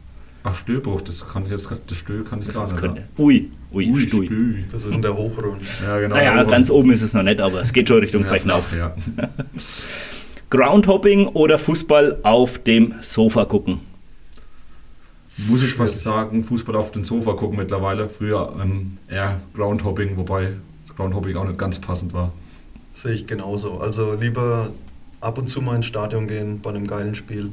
[0.50, 2.80] Ach, Stehbruch, das kann ich jetzt, das Stö kann ich gar Das nicht.
[2.80, 3.02] könnte.
[3.18, 4.26] Ui, ui, Ui, Stui.
[4.26, 4.54] Stö.
[4.72, 5.56] Das ist in der Hochrhön.
[5.82, 6.14] Ja, genau.
[6.16, 8.74] Naja, ganz oben ist es noch nicht, aber es geht schon Richtung Ja, Brechlauf.
[8.76, 8.94] Ja.
[10.50, 13.80] Groundhopping oder Fußball auf dem Sofa gucken?
[15.48, 18.08] Muss ich fast sagen, Fußball auf den Sofa gucken mittlerweile.
[18.08, 20.52] Früher ähm, eher Groundhopping, wobei
[20.96, 22.32] Groundhopping auch nicht ganz passend war.
[22.92, 23.78] Sehe ich genauso.
[23.78, 24.70] Also lieber
[25.20, 27.50] ab und zu mal ins Stadion gehen bei einem geilen Spiel,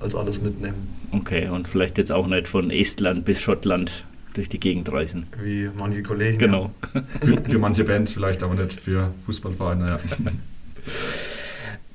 [0.00, 0.88] als alles mitnehmen.
[1.12, 5.26] Okay, und vielleicht jetzt auch nicht von Estland bis Schottland durch die Gegend reisen.
[5.42, 6.38] Wie manche Kollegen.
[6.38, 6.70] Genau.
[7.20, 9.86] Für, für manche Bands vielleicht, aber nicht für Fußballvereine.
[9.86, 9.98] Ja.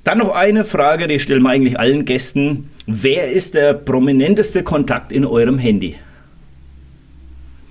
[0.04, 2.70] Dann noch eine Frage, die stellen wir eigentlich allen Gästen.
[2.86, 5.92] Wer ist der prominenteste Kontakt in eurem Handy?
[5.92, 5.98] Ja.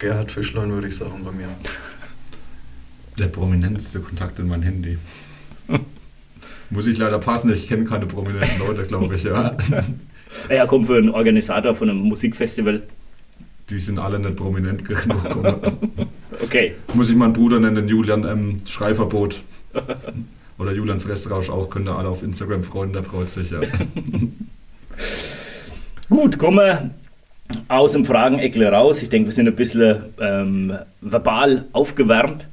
[0.03, 1.47] Gerhard Fischlein würde ich sagen bei mir.
[3.19, 4.99] Der prominenteste Kontakt in mein Handy.
[6.71, 9.57] Muss ich leider passen, ich kenne keine prominenten Leute, glaube ich, ja.
[10.49, 12.83] Ja, kommt für einen Organisator von einem Musikfestival.
[13.71, 14.99] Die sind alle nicht prominent genug.
[16.43, 19.41] Okay, Muss ich meinen Bruder nennen, Julian ähm, Schreiverbot.
[20.59, 23.61] Oder Julian Fressrausch auch, könnt ihr alle auf Instagram freuen, der freut sich, ja.
[26.09, 26.91] gut, kommen wir
[27.69, 29.03] aus dem Frageneckle raus.
[29.03, 32.47] Ich denke, wir sind ein bisschen ähm, verbal aufgewärmt.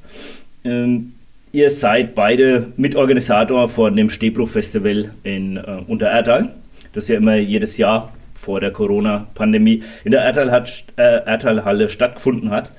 [0.64, 1.12] Ähm,
[1.52, 6.54] ihr seid beide Mitorganisator von dem Stehbruch-Festival in äh, Unterertal,
[6.92, 12.70] das ja immer jedes Jahr vor der Corona-Pandemie in der Erdtal hat, äh, stattgefunden hat.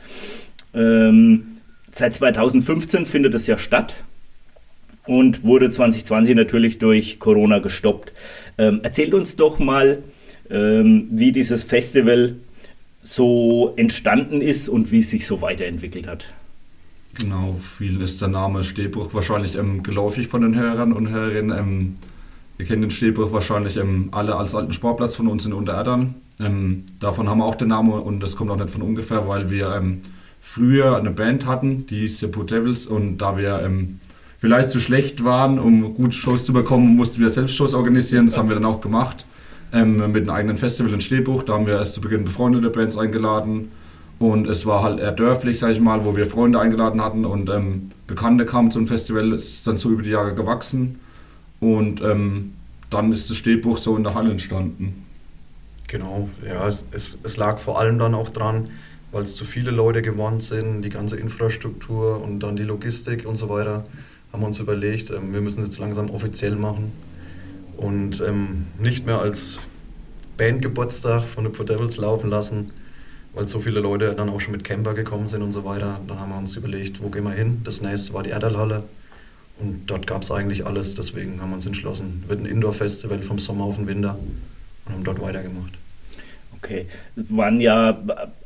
[0.73, 1.57] Ähm,
[1.91, 3.95] seit 2015 findet es ja statt
[5.05, 8.11] und wurde 2020 natürlich durch Corona gestoppt.
[8.57, 9.99] Ähm, erzählt uns doch mal,
[10.49, 12.35] ähm, wie dieses Festival
[13.01, 16.27] so entstanden ist und wie es sich so weiterentwickelt hat.
[17.19, 21.97] Genau, vielen ist der Name Stehbruch wahrscheinlich ähm, geläufig von den Hörern und Hörerinnen.
[22.61, 26.13] Wir kennen den Stehbruch wahrscheinlich ähm, alle als alten Sportplatz von uns in Untererdern.
[26.39, 29.49] Ähm, davon haben wir auch den Namen und das kommt auch nicht von ungefähr, weil
[29.49, 30.01] wir ähm,
[30.41, 33.99] früher eine Band hatten, die hieß The Put Devils und da wir ähm,
[34.37, 38.27] vielleicht zu schlecht waren, um gute Shows zu bekommen, mussten wir selbst Shows organisieren.
[38.27, 39.25] Das haben wir dann auch gemacht
[39.73, 41.41] ähm, mit einem eigenen Festival in Stehbruch.
[41.41, 43.71] Da haben wir erst zu Beginn befreundete Bands eingeladen
[44.19, 47.49] und es war halt eher dörflich, sag ich mal, wo wir Freunde eingeladen hatten und
[47.49, 49.33] ähm, Bekannte kamen zum Festival.
[49.33, 50.99] Es ist dann so über die Jahre gewachsen
[51.61, 52.53] und ähm,
[52.89, 55.05] dann ist das Stehbruch so in der Halle entstanden.
[55.87, 58.69] Genau, ja, es, es lag vor allem dann auch dran,
[59.11, 63.35] weil es zu viele Leute geworden sind, die ganze Infrastruktur und dann die Logistik und
[63.35, 63.85] so weiter,
[64.33, 66.91] haben wir uns überlegt, ähm, wir müssen es jetzt langsam offiziell machen
[67.77, 69.59] und ähm, nicht mehr als
[70.37, 72.71] Bandgeburtstag von The Poor Devils laufen lassen,
[73.33, 75.99] weil so viele Leute dann auch schon mit Camper gekommen sind und so weiter.
[76.07, 77.61] Dann haben wir uns überlegt, wo gehen wir hin?
[77.63, 78.83] Das nächste war die Erdalhalle
[79.61, 83.39] und dort gab es eigentlich alles, deswegen haben wir uns entschlossen, wird ein Indoor-Festival vom
[83.39, 84.17] Sommer auf den Winter
[84.85, 85.73] und haben dort weitergemacht.
[86.63, 87.89] Okay, waren ja,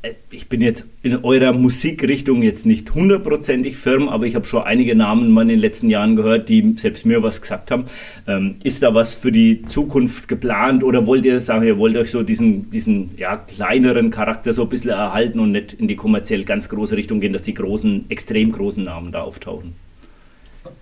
[0.01, 4.63] äh, ich bin jetzt in eurer Musikrichtung jetzt nicht hundertprozentig firm, aber ich habe schon
[4.63, 7.85] einige Namen mal in den letzten Jahren gehört, die selbst mir was gesagt haben.
[8.25, 12.09] Ähm, ist da was für die Zukunft geplant oder wollt ihr sagen, ihr wollt euch
[12.09, 16.45] so diesen, diesen ja, kleineren Charakter so ein bisschen erhalten und nicht in die kommerziell
[16.45, 19.73] ganz große Richtung gehen, dass die großen, extrem großen Namen da auftauchen?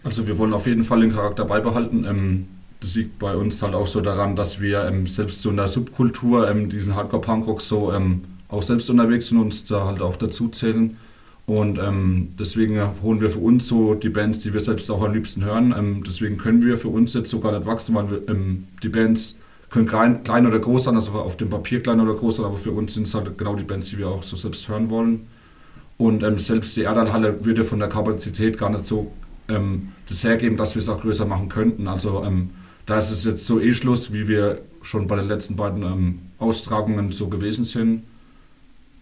[0.03, 2.05] Also wir wollen auf jeden Fall den Charakter beibehalten.
[2.05, 2.47] Ähm
[2.83, 5.67] das liegt bei uns halt auch so daran, dass wir ähm, selbst so in der
[5.67, 10.17] Subkultur, ähm, diesen Hardcore-Punkrock so ähm, auch selbst unterwegs sind und uns da halt auch
[10.17, 10.97] dazu zählen.
[11.45, 15.13] Und ähm, deswegen holen wir für uns so die Bands, die wir selbst auch am
[15.13, 15.73] liebsten hören.
[15.77, 19.37] Ähm, deswegen können wir für uns jetzt sogar nicht wachsen, weil wir, ähm, die Bands
[19.69, 22.57] können klein, klein, oder groß sein, also auf dem Papier klein oder groß sein, aber
[22.57, 25.27] für uns sind es halt genau die Bands, die wir auch so selbst hören wollen.
[25.97, 29.11] Und selbst die Erdalhalle würde von der Kapazität gar nicht so
[30.07, 31.87] das hergeben, dass wir es auch größer machen könnten.
[31.87, 32.25] Also
[32.85, 36.19] da ist es jetzt so eh Schluss, wie wir schon bei den letzten beiden ähm,
[36.39, 38.03] Austragungen so gewesen sind.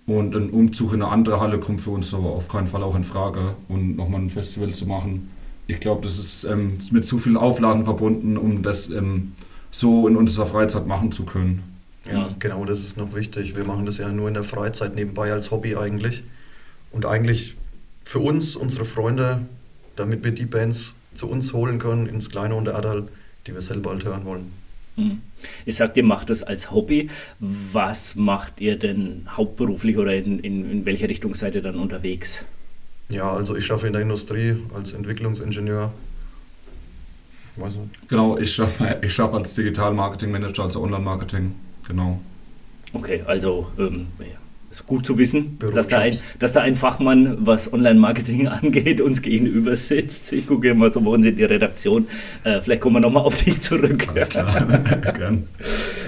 [0.06, 2.96] Und ein Umzug in eine andere Halle kommt für uns aber auf keinen Fall auch
[2.96, 3.56] in Frage.
[3.68, 5.30] Und nochmal ein Festival zu machen,
[5.68, 9.34] ich glaube, das ist ähm, mit zu viel Aufladen verbunden, um das ähm,
[9.70, 11.64] so in unserer Freizeit machen zu können.
[12.12, 13.56] Ja, genau, das ist noch wichtig.
[13.56, 16.24] Wir machen das ja nur in der Freizeit nebenbei als Hobby eigentlich.
[16.92, 17.56] Und eigentlich
[18.04, 19.46] für uns, unsere Freunde,
[20.02, 23.08] damit wir die Bands zu uns holen können ins kleine Unteradal,
[23.46, 24.52] die wir selber halt hören wollen.
[24.96, 25.22] Mhm.
[25.66, 27.10] Ich sagt, ihr macht das als Hobby.
[27.40, 32.44] Was macht ihr denn hauptberuflich oder in, in, in welcher Richtung seid ihr dann unterwegs?
[33.10, 35.94] Ja, also ich arbeite in der Industrie als Entwicklungsingenieur.
[37.58, 38.10] Weiß nicht.
[38.10, 41.54] Genau, ich arbeite ich als Digital-Marketing-Manager, also Online-Marketing.
[41.88, 42.20] Genau.
[42.94, 44.41] Okay, also ähm, ja
[44.72, 49.22] ist gut zu wissen, dass da, ein, dass da ein Fachmann, was Online-Marketing angeht, uns
[49.22, 50.32] gegenüber sitzt.
[50.32, 52.08] Ich gucke mal so bei uns in die Redaktion.
[52.44, 54.08] Äh, vielleicht kommen wir nochmal auf dich zurück.
[54.08, 54.66] Alles klar,
[55.18, 55.44] gern.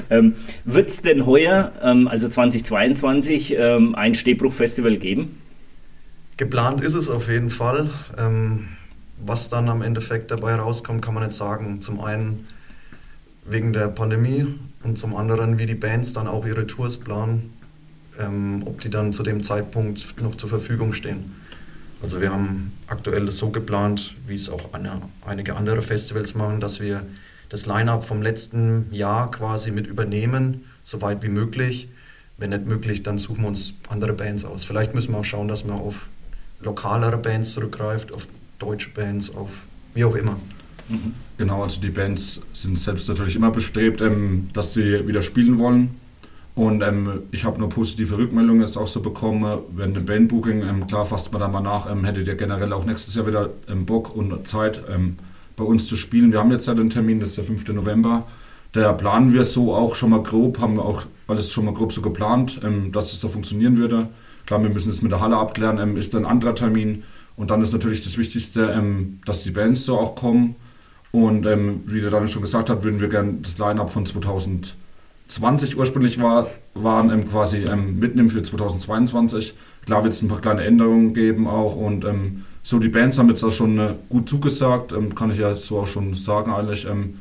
[0.09, 5.37] Ähm, Wird es denn heuer, ähm, also 2022, ähm, ein Stehbruch-Festival geben?
[6.37, 7.89] Geplant ist es auf jeden Fall.
[8.17, 8.69] Ähm,
[9.25, 11.81] was dann am Endeffekt dabei rauskommt, kann man nicht sagen.
[11.81, 12.47] Zum einen
[13.45, 14.47] wegen der Pandemie
[14.83, 17.52] und zum anderen, wie die Bands dann auch ihre Tours planen
[18.19, 21.31] ähm, ob die dann zu dem Zeitpunkt noch zur Verfügung stehen.
[22.01, 26.59] Also wir haben aktuell das so geplant, wie es auch eine, einige andere Festivals machen,
[26.59, 27.05] dass wir
[27.47, 31.87] das Line-up vom letzten Jahr quasi mit übernehmen, so weit wie möglich.
[32.37, 34.65] Wenn nicht möglich, dann suchen wir uns andere Bands aus.
[34.65, 36.09] Vielleicht müssen wir auch schauen, dass man auf
[36.59, 38.27] lokalere Bands zurückgreift, auf
[38.59, 39.61] deutsche Bands, auf
[39.93, 40.37] wie auch immer.
[40.89, 41.13] Mhm.
[41.37, 45.95] Genau, also die Bands sind selbst natürlich immer bestrebt, ähm, dass sie wieder spielen wollen.
[46.55, 50.87] Und ähm, ich habe nur positive Rückmeldungen jetzt auch so bekommen, wenn ein Bandbooking, ähm,
[50.87, 53.85] klar fasst man da mal nach, ähm, hättet ihr generell auch nächstes Jahr wieder ähm,
[53.85, 55.17] Bock und Zeit ähm,
[55.55, 56.31] bei uns zu spielen.
[56.31, 57.69] Wir haben jetzt ja den Termin, das ist der 5.
[57.69, 58.27] November.
[58.71, 61.91] Da planen wir so auch schon mal grob, haben wir auch alles schon mal grob
[61.91, 64.09] so geplant, ähm, dass es so funktionieren würde.
[64.45, 67.03] Klar, wir müssen es mit der Halle abklären, ist ein anderer Termin.
[67.35, 68.83] Und dann ist natürlich das Wichtigste,
[69.25, 70.55] dass die Bands so auch kommen.
[71.11, 74.75] Und wie der dann schon gesagt hat, würden wir gerne das Line-Up von 2000
[75.27, 79.53] 20 ursprünglich war, waren ähm, quasi ähm, mitnehmen für 2022.
[79.85, 83.29] Klar wird es ein paar kleine Änderungen geben auch und ähm, so die Bands haben
[83.29, 86.85] jetzt auch schon äh, gut zugesagt, ähm, kann ich ja so auch schon sagen eigentlich,
[86.85, 87.15] ähm,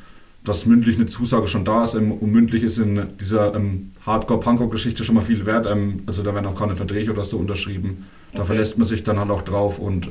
[0.45, 3.53] dass mündlich eine Zusage schon da ist ähm, und mündlich ist in dieser
[4.05, 5.67] Hardcore-Punkrock-Geschichte schon mal viel wert,
[6.07, 8.07] also da werden auch keine Verträge oder so unterschrieben.
[8.33, 8.47] Da okay.
[8.47, 10.09] verlässt man sich dann halt auch drauf und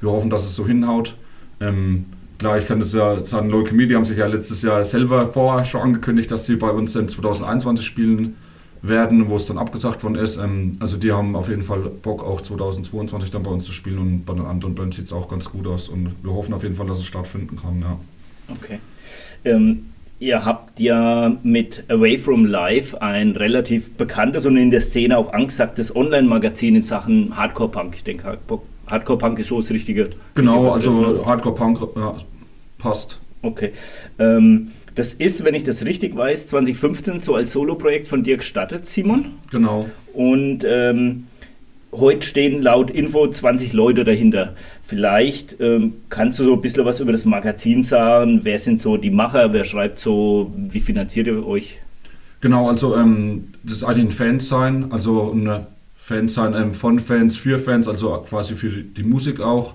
[0.00, 1.14] wir hoffen, dass es so hinhaut.
[2.42, 5.64] Klar, ich kann das ja sagen, Leukämie, die haben sich ja letztes Jahr selber vorher
[5.64, 8.34] schon angekündigt, dass sie bei uns in 2021 spielen
[8.82, 10.38] werden, wo es dann abgesagt worden ist.
[10.38, 13.98] Ähm, also die haben auf jeden Fall Bock, auch 2022 dann bei uns zu spielen
[13.98, 16.64] und bei den anderen Bands sieht es auch ganz gut aus und wir hoffen auf
[16.64, 17.80] jeden Fall, dass es stattfinden kann.
[17.80, 17.96] Ja.
[18.48, 18.80] Okay.
[19.44, 25.16] Ähm, ihr habt ja mit Away From Life ein relativ bekanntes und in der Szene
[25.16, 27.94] auch angesagtes Online-Magazin in Sachen Hardcore-Punk.
[27.94, 28.36] Ich denke,
[28.88, 30.10] Hardcore-Punk ist so das richtige.
[30.34, 31.24] Genau, also ne?
[31.24, 32.16] Hardcore-Punk ja,
[32.82, 33.18] passt.
[33.42, 33.72] Okay.
[34.18, 38.84] Ähm, das ist, wenn ich das richtig weiß, 2015 so als Solo-Projekt von dir gestartet,
[38.84, 39.26] Simon.
[39.50, 39.88] Genau.
[40.12, 41.24] Und ähm,
[41.92, 44.54] heute stehen laut Info 20 Leute dahinter.
[44.82, 48.40] Vielleicht ähm, kannst du so ein bisschen was über das Magazin sagen.
[48.42, 49.52] Wer sind so die Macher?
[49.52, 50.52] Wer schreibt so?
[50.56, 51.78] Wie finanziert ihr euch?
[52.42, 55.66] Genau, also ähm, das ist eigentlich ein Fansein, also ein
[55.96, 59.74] Fansein ähm, von Fans für Fans, also quasi für die Musik auch.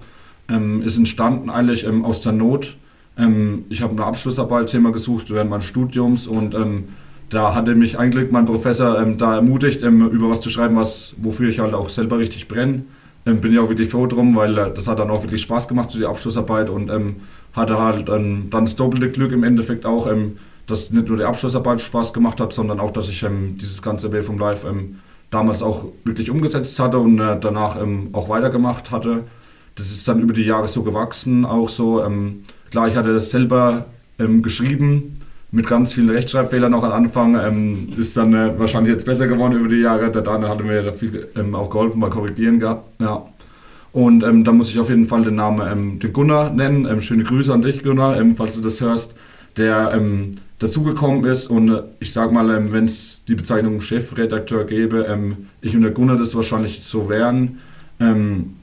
[0.50, 2.76] Ähm, ist entstanden eigentlich ähm, aus der Not
[3.18, 6.86] ähm, ich habe eine Abschlussarbeit-Thema gesucht während meines Studiums und ähm,
[7.30, 11.14] da hatte mich eigentlich mein Professor ähm, da ermutigt, ähm, über was zu schreiben, was,
[11.18, 12.84] wofür ich halt auch selber richtig brenne.
[13.26, 15.68] Ähm, bin ich auch wirklich froh drum, weil äh, das hat dann auch wirklich Spaß
[15.68, 17.18] gemacht, so die Abschlussarbeit und ähm,
[17.54, 20.08] hatte halt dann das doppelte Glück im Endeffekt auch,
[20.68, 23.26] dass nicht nur die Abschlussarbeit Spaß gemacht hat, sondern auch, dass ich
[23.60, 24.68] dieses ganze Way from Life
[25.32, 27.78] damals auch wirklich umgesetzt hatte und äh, danach
[28.12, 29.24] auch weitergemacht hatte.
[29.74, 32.04] Das ist dann über die Jahre so gewachsen, auch so.
[32.78, 33.86] Klar, ich hatte selber
[34.20, 35.13] geschrieben,
[35.52, 37.36] mit ganz vielen Rechtschreibfehlern noch am Anfang.
[37.36, 40.12] Ähm, ist dann äh, wahrscheinlich jetzt besser geworden über die Jahre.
[40.12, 43.02] Der Daniel hatte mir da viel ähm, auch geholfen beim Korrigieren gehabt.
[43.02, 43.26] Ja.
[43.94, 46.86] Und ähm, da muss ich auf jeden Fall den Namen ähm, den Gunnar nennen.
[46.86, 49.16] Ähm, schöne Grüße an dich, Gunnar, ähm, falls du das hörst,
[49.56, 51.48] der ähm, dazugekommen ist.
[51.48, 55.82] Und äh, ich sag mal, ähm, wenn es die Bezeichnung Chefredakteur gäbe, ähm, ich und
[55.82, 57.60] der Gunnar das wahrscheinlich so wären.
[58.00, 58.54] Ähm,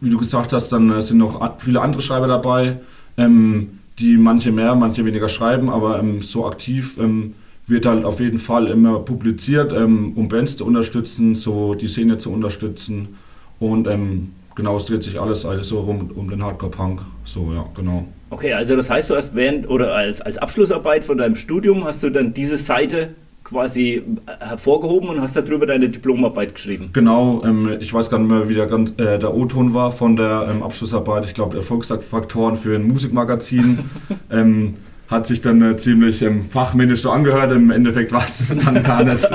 [0.00, 2.78] wie du gesagt hast, dann äh, sind noch viele andere Schreiber dabei.
[3.16, 7.34] Ähm, die manche mehr, manche weniger schreiben, aber ähm, so aktiv ähm,
[7.66, 12.18] wird halt auf jeden Fall immer publiziert, ähm, um Bands zu unterstützen, so die Szene
[12.18, 13.16] zu unterstützen
[13.60, 17.64] und ähm, genau, es dreht sich alles also so rum um den Hardcore-Punk, so ja,
[17.76, 18.06] genau.
[18.30, 22.02] Okay, also das heißt, du hast während oder als, als Abschlussarbeit von deinem Studium hast
[22.02, 23.10] du dann diese Seite
[23.52, 24.02] quasi
[24.40, 26.90] hervorgehoben und hast darüber deine Diplomarbeit geschrieben.
[26.92, 30.48] Genau, ähm, ich weiß gar nicht mehr, wie der, äh, der O-Ton war von der
[30.50, 31.26] ähm, Abschlussarbeit.
[31.26, 33.78] Ich glaube, Erfolgsfaktoren für ein Musikmagazin.
[34.30, 34.74] ähm,
[35.08, 37.52] hat sich dann äh, ziemlich ähm, fachmännisch so angehört.
[37.52, 39.28] Im Endeffekt war es dann gar nicht.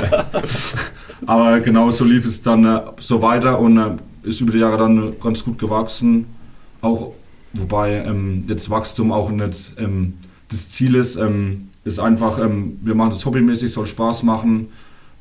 [1.26, 3.92] Aber genau so lief es dann äh, so weiter und äh,
[4.24, 6.26] ist über die Jahre dann ganz gut gewachsen.
[6.82, 7.14] Auch
[7.54, 10.14] wobei ähm, jetzt Wachstum auch nicht ähm,
[10.50, 11.16] das Ziel ist.
[11.16, 14.68] Ähm, ist einfach, ähm, wir machen das hobbymäßig, soll Spaß machen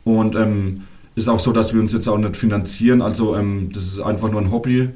[0.05, 0.83] und ähm,
[1.15, 3.01] ist auch so, dass wir uns jetzt auch nicht finanzieren.
[3.01, 4.91] Also ähm, das ist einfach nur ein Hobby.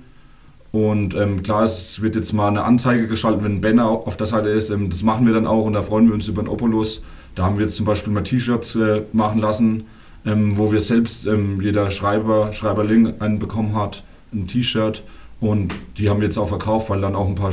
[0.73, 4.27] Und ähm, klar, es wird jetzt mal eine Anzeige geschaltet, wenn ein Banner auf der
[4.27, 4.71] Seite ist.
[4.71, 7.03] Ähm, das machen wir dann auch und da freuen wir uns über den Opulus.
[7.35, 9.85] Da haben wir jetzt zum Beispiel mal T-Shirts äh, machen lassen,
[10.27, 11.27] ähm, wo wir selbst,
[11.61, 14.03] jeder Schreiber, Schreiberling einen bekommen hat,
[14.33, 15.03] ein T-Shirt.
[15.41, 17.53] Und die haben wir jetzt auch verkauft, weil dann auch ein paar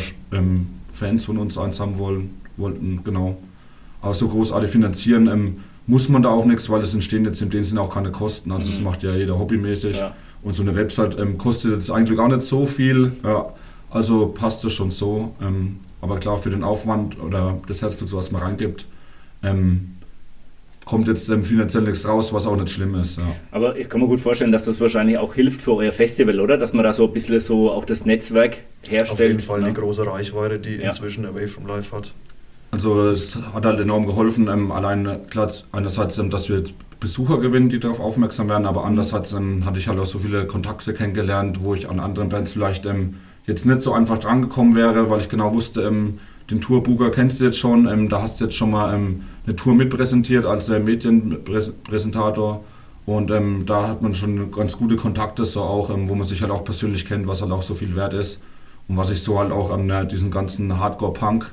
[0.91, 2.99] Fans von uns eins haben wollen, wollten.
[3.06, 3.38] Genau.
[4.01, 5.57] Aber so großartig finanzieren ähm,
[5.88, 8.51] muss man da auch nichts, weil es entstehen jetzt in dem Sinne auch keine Kosten.
[8.51, 8.86] Also das mhm.
[8.86, 9.97] macht ja jeder hobbymäßig.
[9.97, 10.13] Ja.
[10.43, 13.13] Und so eine Website ähm, kostet jetzt eigentlich gar nicht so viel.
[13.23, 13.53] Ja,
[13.89, 15.33] also passt das schon so.
[15.41, 18.86] Ähm, aber klar, für den Aufwand oder das Herzblut, was man reingibt,
[19.43, 19.93] ähm,
[20.86, 23.17] kommt jetzt ähm, finanziell nichts raus, was auch nicht schlimm ist.
[23.17, 23.23] Ja.
[23.51, 26.57] Aber ich kann mir gut vorstellen, dass das wahrscheinlich auch hilft für euer Festival, oder?
[26.57, 28.57] Dass man da so ein bisschen so auch das Netzwerk
[28.88, 29.12] herstellt.
[29.12, 29.67] Auf jeden Fall ne?
[29.67, 30.86] die große Reichweite, die ja.
[30.86, 32.13] inzwischen Away from Life hat.
[32.71, 36.63] Also es hat halt enorm geholfen, ähm, allein klar, einerseits, ähm, dass wir
[36.99, 40.47] Besucher gewinnen, die darauf aufmerksam werden, aber andererseits ähm, hatte ich halt auch so viele
[40.47, 45.10] Kontakte kennengelernt, wo ich an anderen Bands vielleicht ähm, jetzt nicht so einfach drangekommen wäre,
[45.10, 48.45] weil ich genau wusste, ähm, den Tourbooker kennst du jetzt schon, ähm, da hast du
[48.45, 52.63] jetzt schon mal eine Tour mitpräsentiert als äh, Medienpräsentator
[53.06, 56.65] und da hat man schon ganz gute Kontakte, so auch, wo man sich halt auch
[56.65, 58.41] persönlich kennt, was halt auch so viel wert ist
[58.89, 61.49] und was ich so halt auch an äh, diesem ganzen Hardcore-Punk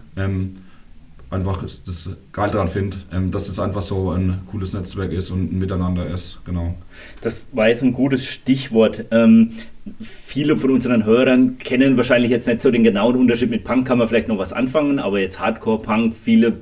[1.30, 5.52] einfach das geil daran finde, ähm, dass es einfach so ein cooles Netzwerk ist und
[5.52, 6.38] ein Miteinander ist.
[6.44, 6.74] Genau.
[7.22, 9.06] Das war jetzt ein gutes Stichwort.
[9.10, 9.52] Ähm,
[10.00, 13.50] viele von unseren Hörern kennen wahrscheinlich jetzt nicht so den genauen Unterschied.
[13.50, 16.54] Mit Punk kann man vielleicht noch was anfangen, aber jetzt Hardcore-Punk, viele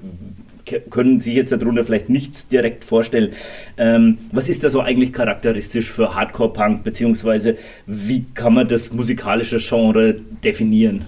[0.91, 3.33] können sich jetzt darunter vielleicht nichts direkt vorstellen.
[3.77, 9.59] Ähm, was ist da so eigentlich charakteristisch für Hardcore-Punk, beziehungsweise wie kann man das musikalische
[9.59, 11.07] Genre definieren?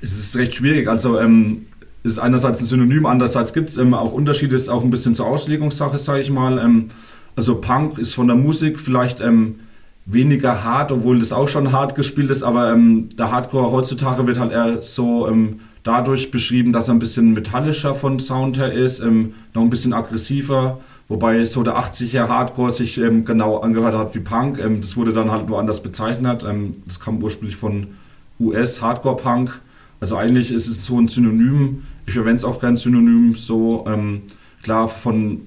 [0.00, 0.88] Es ist recht schwierig.
[0.88, 1.66] Also ähm,
[2.04, 5.26] ist einerseits ein Synonym, andererseits gibt es ähm, auch Unterschiede, ist auch ein bisschen zur
[5.26, 6.58] Auslegungssache, sage ich mal.
[6.58, 6.90] Ähm,
[7.34, 9.56] also Punk ist von der Musik vielleicht ähm,
[10.04, 14.38] weniger hart, obwohl das auch schon hart gespielt ist, aber ähm, der Hardcore heutzutage wird
[14.38, 19.00] halt eher so ähm, dadurch beschrieben, dass er ein bisschen metallischer von Sound her ist,
[19.00, 20.80] ähm, noch ein bisschen aggressiver.
[21.08, 24.58] Wobei so der 80er Hardcore sich genau angehört hat wie Punk.
[24.80, 26.46] das wurde dann halt nur anders bezeichnet.
[26.86, 27.88] das kam ursprünglich von
[28.40, 29.60] US Hardcore Punk.
[30.00, 33.84] Also eigentlich ist es so ein Synonym ich verwende es auch kein Synonym so.
[33.86, 34.22] Ähm,
[34.62, 35.42] klar, von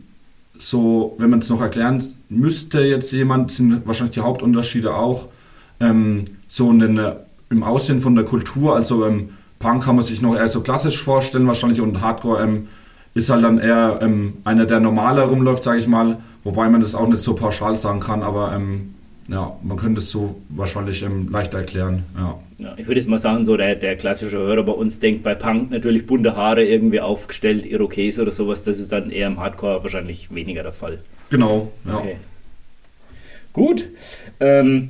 [0.57, 5.27] so, wenn man es noch erklären müsste, jetzt jemand, sind wahrscheinlich die Hauptunterschiede auch
[5.79, 6.99] ähm, so in
[7.49, 8.75] im Aussehen von der Kultur.
[8.75, 9.29] Also ähm,
[9.59, 12.67] Punk kann man sich noch eher so klassisch vorstellen, wahrscheinlich, und Hardcore ähm,
[13.13, 16.17] ist halt dann eher ähm, einer, der normaler rumläuft, sage ich mal.
[16.43, 18.93] Wobei man das auch nicht so pauschal sagen kann, aber ähm,
[19.27, 22.03] ja, man könnte es so wahrscheinlich ähm, leichter erklären.
[22.15, 22.39] Ja.
[22.59, 22.73] ja.
[22.77, 25.69] ich würde jetzt mal sagen, so der, der klassische Hörer bei uns denkt bei Punk
[25.71, 28.63] natürlich bunte Haare irgendwie aufgestellt, Irokese oder sowas.
[28.63, 30.99] Das ist dann eher im Hardcore wahrscheinlich weniger der Fall.
[31.29, 31.97] Genau, ja.
[31.97, 32.15] Okay.
[33.51, 33.85] Gut.
[34.39, 34.89] Ähm,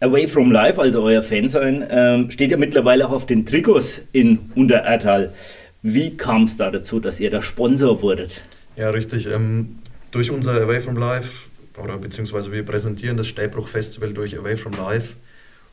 [0.00, 4.38] Away from Life, also euer Fansein, ähm, steht ja mittlerweile auch auf den Trikots in
[4.54, 5.32] Unterertal.
[5.80, 8.42] Wie kam es da dazu, dass ihr da Sponsor wurdet?
[8.76, 9.26] Ja, richtig.
[9.26, 9.78] Ähm,
[10.10, 11.48] durch unser Away from Life,
[11.82, 15.14] oder beziehungsweise wir präsentieren das Stäbruch-Festival durch Away from Life.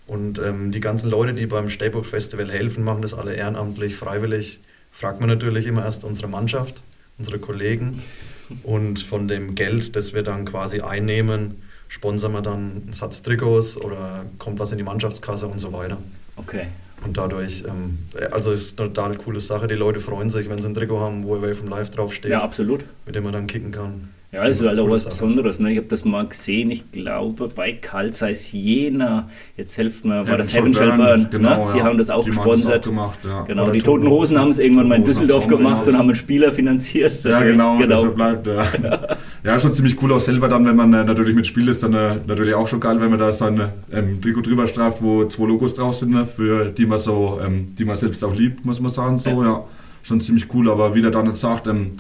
[0.08, 4.60] Und ähm, die ganzen Leute, die beim Stäbruch-Festival helfen, machen das alle ehrenamtlich, freiwillig.
[4.92, 6.82] Fragt man natürlich immer erst unsere Mannschaft,
[7.18, 8.02] unsere Kollegen.
[8.64, 13.78] Und von dem Geld, das wir dann quasi einnehmen, sponsern wir dann einen Satz Trikots
[13.78, 15.98] oder kommt was in die Mannschaftskasse und so weiter.
[16.36, 16.68] Okay.
[17.06, 18.00] Und dadurch, ähm,
[18.32, 19.68] also ist eine total coole Sache.
[19.68, 22.32] Die Leute freuen sich, wenn sie ein Trikot haben, wo Away from Life draufsteht.
[22.32, 22.84] Ja, absolut.
[23.06, 24.10] Mit dem man dann kicken kann.
[24.34, 25.04] Ja, das ist halt auch was.
[25.04, 25.60] Besonderes.
[25.60, 25.74] Ne?
[25.74, 30.38] Ich habe das mal gesehen, ich glaube, bei Carl Zeiss Jena, jetzt helft mir, war
[30.38, 31.28] das Heaven Shall Burn.
[31.30, 31.74] Genau, ne?
[31.74, 31.84] Die ja.
[31.84, 32.86] haben das auch die gesponsert.
[32.86, 33.42] Das auch gemacht, ja.
[33.42, 36.16] Genau, Oder die Toten Hosen haben es irgendwann mal in Düsseldorf gemacht und haben einen
[36.16, 37.26] Spieler finanziert.
[37.26, 37.98] Ja, genau, genau.
[37.98, 38.66] so bleibt ja.
[39.44, 41.94] ja, schon ziemlich cool auch selber dann, wenn man äh, natürlich mit Spiel ist, dann
[41.94, 43.62] äh, natürlich auch schon geil, wenn man da sein
[43.92, 46.26] ähm, Trikot drüber straft, wo zwei Logos drauf sind, ne?
[46.26, 49.18] für die man so, ähm, die man selbst auch liebt, muss man sagen.
[49.18, 49.66] So, ja.
[50.04, 51.92] Schon ziemlich cool, aber wie der dann jetzt sagt, ähm,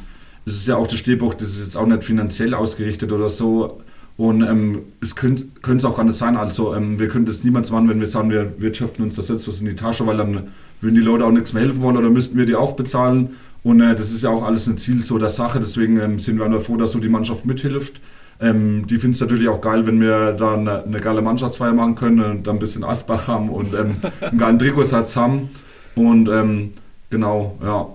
[0.45, 3.81] es ist ja auch das Stehbuch, das ist jetzt auch nicht finanziell ausgerichtet oder so.
[4.17, 6.35] Und ähm, es könnte es auch gar nicht sein.
[6.37, 9.47] Also ähm, wir könnten es niemals machen, wenn wir sagen, wir wirtschaften uns das selbst
[9.47, 10.49] was in die Tasche, weil dann
[10.81, 13.31] würden die Leute auch nichts mehr helfen wollen oder müssten wir die auch bezahlen.
[13.63, 15.59] Und äh, das ist ja auch alles ein Ziel so der Sache.
[15.59, 18.01] Deswegen ähm, sind wir einfach froh, dass so die Mannschaft mithilft.
[18.39, 21.95] Ähm, die finden es natürlich auch geil, wenn wir da eine, eine, geile Mannschaftsfeier machen
[21.95, 25.49] können und dann ein bisschen Asbach haben und ähm, einen geilen Trikotsatz haben.
[25.95, 26.71] Und ähm,
[27.11, 27.87] genau, ja,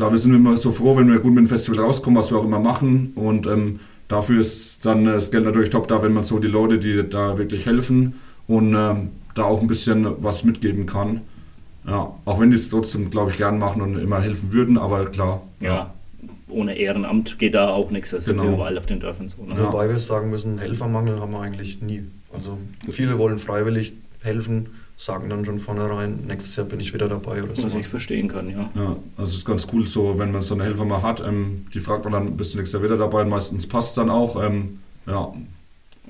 [0.00, 2.38] da wir sind immer so froh, wenn wir gut mit dem Festival rauskommen, was wir
[2.38, 3.12] auch immer machen.
[3.14, 6.78] Und ähm, dafür ist dann das Geld natürlich top da, wenn man so die Leute,
[6.78, 8.14] die da wirklich helfen
[8.46, 11.20] und ähm, da auch ein bisschen was mitgeben kann.
[11.86, 15.06] Ja, auch wenn die es trotzdem, glaube ich, gern machen und immer helfen würden, aber
[15.06, 15.42] klar.
[15.60, 15.94] Ja, ja.
[16.48, 18.10] ohne Ehrenamt geht da auch nichts.
[18.10, 18.42] Das genau.
[18.44, 19.42] sind überall auf den Dörfern so.
[19.44, 19.54] Ne?
[19.56, 19.72] Ja.
[19.72, 22.04] Wobei wir sagen müssen, Helfermangel haben wir eigentlich nie.
[22.34, 24.66] Also viele wollen freiwillig helfen
[25.00, 27.64] sagen dann schon vornherein, nächstes Jahr bin ich wieder dabei oder so.
[27.64, 28.68] Was ich verstehen kann, ja.
[28.74, 31.66] Ja, also es ist ganz cool so, wenn man so eine Helfer mal hat, ähm,
[31.72, 33.22] die fragt man dann, bist du nächstes Jahr wieder dabei?
[33.22, 34.42] Und meistens passt es dann auch.
[34.42, 35.32] Ähm, ja,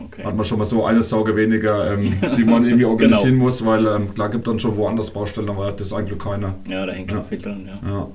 [0.07, 0.25] Okay.
[0.25, 3.45] Hat man schon mal so eine Sauge weniger, ähm, die man irgendwie organisieren genau.
[3.45, 6.55] muss, weil ähm, klar gibt dann schon woanders Baustellen, aber das ist eigentlich keiner.
[6.71, 7.87] Ja, da hängt schon viel dran, ja.
[7.87, 8.09] ja.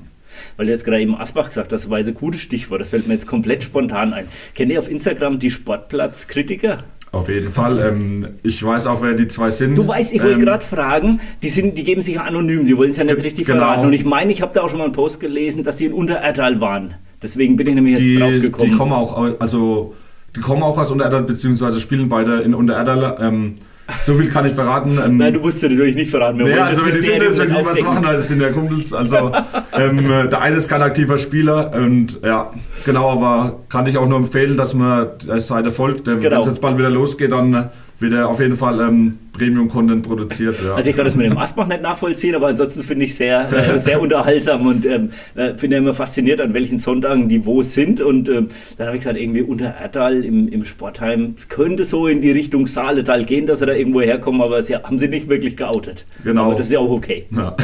[0.57, 3.07] Weil du jetzt gerade eben Asbach gesagt hast, das war ein gutes Stichwort, das fällt
[3.07, 4.27] mir jetzt komplett spontan ein.
[4.55, 6.83] Kennt ihr auf Instagram die Sportplatzkritiker?
[7.15, 7.79] Auf jeden Fall.
[7.79, 9.77] Ähm, ich weiß auch, wer die zwei sind.
[9.77, 12.75] Du weißt, ich wollte ähm, gerade fragen, die, sind, die geben sich ja anonym, die
[12.75, 13.59] wollen es ja nicht richtig genau.
[13.59, 13.85] verraten.
[13.85, 15.93] Und ich meine, ich habe da auch schon mal einen Post gelesen, dass sie in
[15.93, 16.95] Unterertal waren.
[17.23, 18.69] Deswegen bin ich nämlich jetzt die, drauf gekommen.
[18.69, 19.95] Die kommen auch, also,
[20.35, 23.17] die kommen auch aus Unterertal, beziehungsweise spielen beide in Unterertal.
[23.21, 23.55] Ähm,
[24.01, 24.99] so viel kann ich verraten.
[25.03, 26.39] Ähm, Nein, du musst ja natürlich nicht verraten.
[26.39, 28.93] Wir naja, also wenn die sind es, wenn die was machen, das sind ja Kumpels.
[28.93, 29.31] Also
[29.77, 32.51] ähm, der eine ist kein aktiver Spieler und ja,
[32.85, 36.05] genau, aber kann ich auch nur empfehlen, dass man der Seite folgt.
[36.05, 36.21] Genau.
[36.21, 37.69] Wenn es jetzt bald wieder losgeht, dann
[37.99, 40.57] wird er auf jeden Fall ähm, Premium-Content produziert.
[40.63, 40.75] Ja.
[40.75, 43.79] Also ich kann das mit dem Asbach nicht nachvollziehen, aber ansonsten finde ich sehr, äh,
[43.79, 48.01] sehr unterhaltsam und ähm, äh, finde immer fasziniert, an welchen Sonntagen die wo sind.
[48.01, 52.07] Und ähm, dann habe ich gesagt, irgendwie unter Erdal im, im Sportheim, es könnte so
[52.07, 55.29] in die Richtung Saaletal gehen, dass sie da irgendwo herkommen, aber sie haben sie nicht
[55.29, 56.05] wirklich geoutet.
[56.23, 56.45] Genau.
[56.45, 57.25] Aber das ist ja auch okay.
[57.35, 57.55] Ja.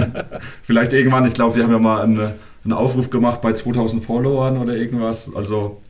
[0.62, 2.20] Vielleicht irgendwann, ich glaube, die haben ja mal einen,
[2.64, 5.34] einen Aufruf gemacht bei 2000 Followern oder irgendwas.
[5.34, 5.80] Also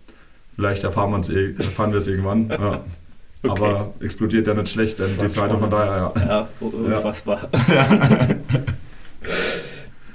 [0.56, 1.14] vielleicht erfahren,
[1.58, 2.50] erfahren wir es irgendwann.
[2.50, 2.84] Ja.
[3.42, 3.62] Okay.
[3.64, 6.26] Aber explodiert ja nicht schlecht, denn die Seite von daher, ja.
[6.26, 7.48] Ja, unfassbar.
[7.72, 8.28] Ja.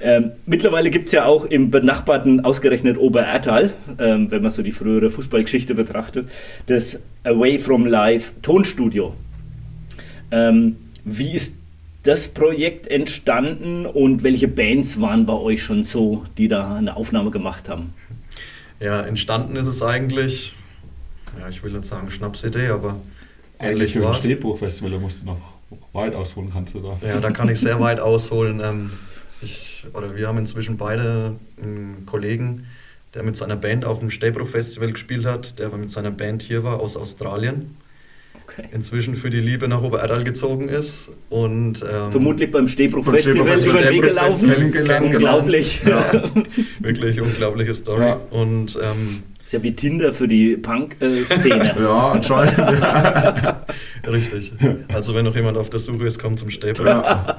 [0.00, 4.70] ähm, mittlerweile gibt es ja auch im benachbarten ausgerechnet Oberertal, ähm, wenn man so die
[4.70, 6.28] frühere Fußballgeschichte betrachtet,
[6.66, 9.12] das Away from Life Tonstudio.
[10.30, 11.56] Ähm, wie ist
[12.04, 17.32] das Projekt entstanden und welche Bands waren bei euch schon so, die da eine Aufnahme
[17.32, 17.92] gemacht haben?
[18.78, 20.54] Ja, entstanden ist es eigentlich,
[21.40, 22.96] ja, ich will nicht sagen Schnapsidee, aber
[23.58, 25.40] Ähnlich für ein Stehbuchfestival, da musst du noch
[25.92, 26.98] weit ausholen, kannst du da.
[27.06, 28.60] Ja, da kann ich sehr weit ausholen.
[28.62, 28.90] Ähm,
[29.42, 32.66] ich, oder wir haben inzwischen beide einen Kollegen,
[33.14, 36.80] der mit seiner Band auf dem Stehbruchfestival gespielt hat, der mit seiner Band hier war
[36.80, 37.76] aus Australien.
[38.48, 38.68] Okay.
[38.70, 43.90] Inzwischen für die Liebe nach Obererdal gezogen ist und ähm, vermutlich beim Stehbruchfestival über den
[43.90, 44.54] Weg gelaufen.
[45.02, 45.82] Unglaublich.
[45.84, 46.22] Ja,
[46.78, 48.04] wirklich unglaubliche Story.
[48.04, 48.20] Ja.
[48.30, 51.76] Und ähm, ist ja wie Tinder für die Punk-Szene.
[51.80, 52.58] ja, anscheinend.
[54.06, 54.52] Richtig.
[54.92, 56.84] Also wenn noch jemand auf der Suche ist, kommt zum Stäbel.
[56.84, 57.38] Ja.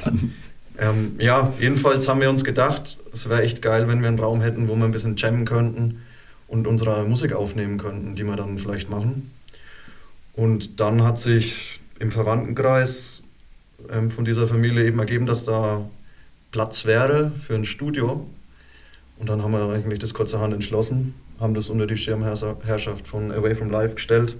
[0.80, 4.40] Ähm, ja, jedenfalls haben wir uns gedacht, es wäre echt geil, wenn wir einen Raum
[4.40, 6.02] hätten, wo wir ein bisschen jammen könnten
[6.48, 9.30] und unsere Musik aufnehmen könnten, die wir dann vielleicht machen.
[10.32, 13.22] Und dann hat sich im Verwandtenkreis
[13.92, 15.90] ähm, von dieser Familie eben ergeben, dass da
[16.52, 18.26] Platz wäre für ein Studio.
[19.20, 23.56] Und dann haben wir eigentlich das kurzerhand entschlossen haben das unter die Schirmherrschaft von Away
[23.56, 24.36] from Life gestellt,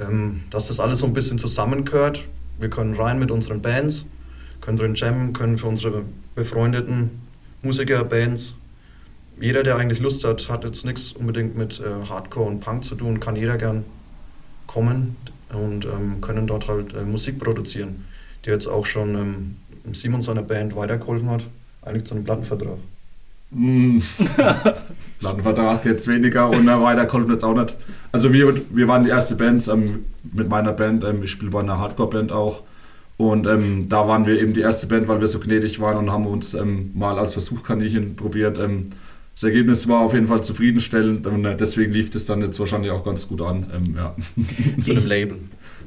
[0.00, 2.24] ähm, dass das alles so ein bisschen zusammengehört.
[2.58, 4.06] Wir können rein mit unseren Bands,
[4.60, 6.04] können drin jammen, können für unsere
[6.34, 7.10] befreundeten
[7.62, 8.56] Musikerbands
[9.40, 12.94] jeder, der eigentlich Lust hat, hat jetzt nichts unbedingt mit äh, Hardcore und Punk zu
[12.94, 13.84] tun, kann jeder gern
[14.66, 15.16] kommen
[15.52, 18.04] und ähm, können dort halt äh, Musik produzieren,
[18.44, 19.56] die jetzt auch schon ähm,
[19.94, 21.46] Simon seiner Band weitergeholfen hat,
[21.82, 22.78] eigentlich zu einem Plattenvertrag.
[23.52, 23.98] Mm.
[25.18, 27.74] Plattenvertrag jetzt weniger und äh, weitergeholfen jetzt auch nicht.
[28.12, 31.60] Also wir, wir waren die erste Band ähm, mit meiner Band, ähm, ich spiele bei
[31.60, 32.62] einer Hardcore-Band auch
[33.16, 36.10] und ähm, da waren wir eben die erste Band, weil wir so gnädig waren und
[36.10, 38.58] haben uns ähm, mal als Versuchskaninchen probiert.
[38.58, 38.86] Ähm,
[39.34, 42.90] das Ergebnis war auf jeden Fall zufriedenstellend und äh, deswegen lief das dann jetzt wahrscheinlich
[42.90, 43.70] auch ganz gut an.
[43.74, 44.14] Ähm, ja.
[44.82, 45.38] Zu einem Label.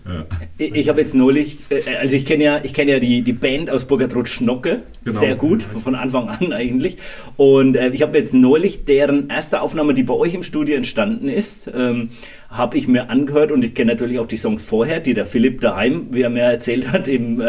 [0.05, 0.25] Ja.
[0.57, 3.33] Ich, ich habe jetzt neulich, äh, also ich kenne ja, ich kenne ja die, die
[3.33, 5.19] Band aus Burgertrot Schnocke genau.
[5.19, 6.97] sehr gut, von Anfang an eigentlich.
[7.37, 11.29] Und äh, ich habe jetzt neulich deren erste Aufnahme, die bei euch im Studio entstanden
[11.29, 12.09] ist, ähm,
[12.49, 15.61] habe ich mir angehört und ich kenne natürlich auch die Songs vorher, die der Philipp
[15.61, 17.45] daheim, wie er mir erzählt hat, im äh,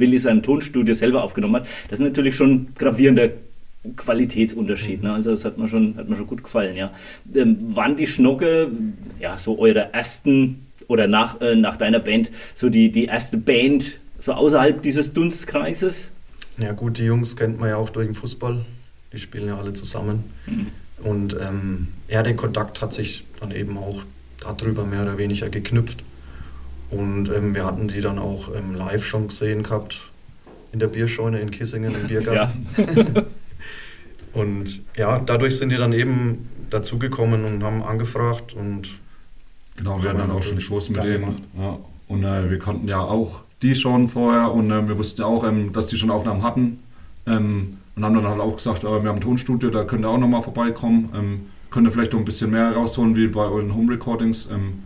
[0.00, 1.66] Willi seinem Tonstudio selber aufgenommen hat.
[1.88, 3.28] Das ist natürlich schon gravierender
[3.96, 5.02] Qualitätsunterschied.
[5.02, 5.12] Ne?
[5.12, 6.76] Also das hat mir schon, hat mir schon gut gefallen.
[6.76, 6.90] Ja.
[7.34, 8.68] Ähm, waren die Schnocke
[9.20, 13.98] ja so eure ersten oder nach, äh, nach deiner Band so die, die erste Band
[14.18, 16.10] so außerhalb dieses Dunstkreises?
[16.58, 18.64] Ja gut, die Jungs kennt man ja auch durch den Fußball.
[19.12, 20.24] Die spielen ja alle zusammen.
[20.46, 20.66] Mhm.
[21.02, 24.02] Und ähm, ja, der Kontakt hat sich dann eben auch
[24.40, 26.02] darüber mehr oder weniger geknüpft.
[26.90, 30.02] Und ähm, wir hatten die dann auch ähm, live schon gesehen gehabt
[30.72, 32.66] in der Bierscheune in Kissingen im Biergarten.
[32.76, 33.24] Ja.
[34.32, 38.88] und ja, dadurch sind die dann eben dazugekommen und haben angefragt und
[39.80, 41.36] Genau, wir hatten dann auch schon Shows mit denen.
[41.58, 41.78] Ja.
[42.06, 45.42] Und äh, wir kannten ja auch die schon vorher und äh, wir wussten ja auch,
[45.42, 46.80] ähm, dass die schon Aufnahmen hatten.
[47.26, 50.10] Ähm, und haben dann halt auch gesagt, äh, wir haben ein Tonstudio, da könnt ihr
[50.10, 51.08] auch nochmal vorbeikommen.
[51.14, 54.50] Ähm, könnt ihr vielleicht noch ein bisschen mehr rausholen wie bei euren Home Recordings.
[54.52, 54.82] Ähm,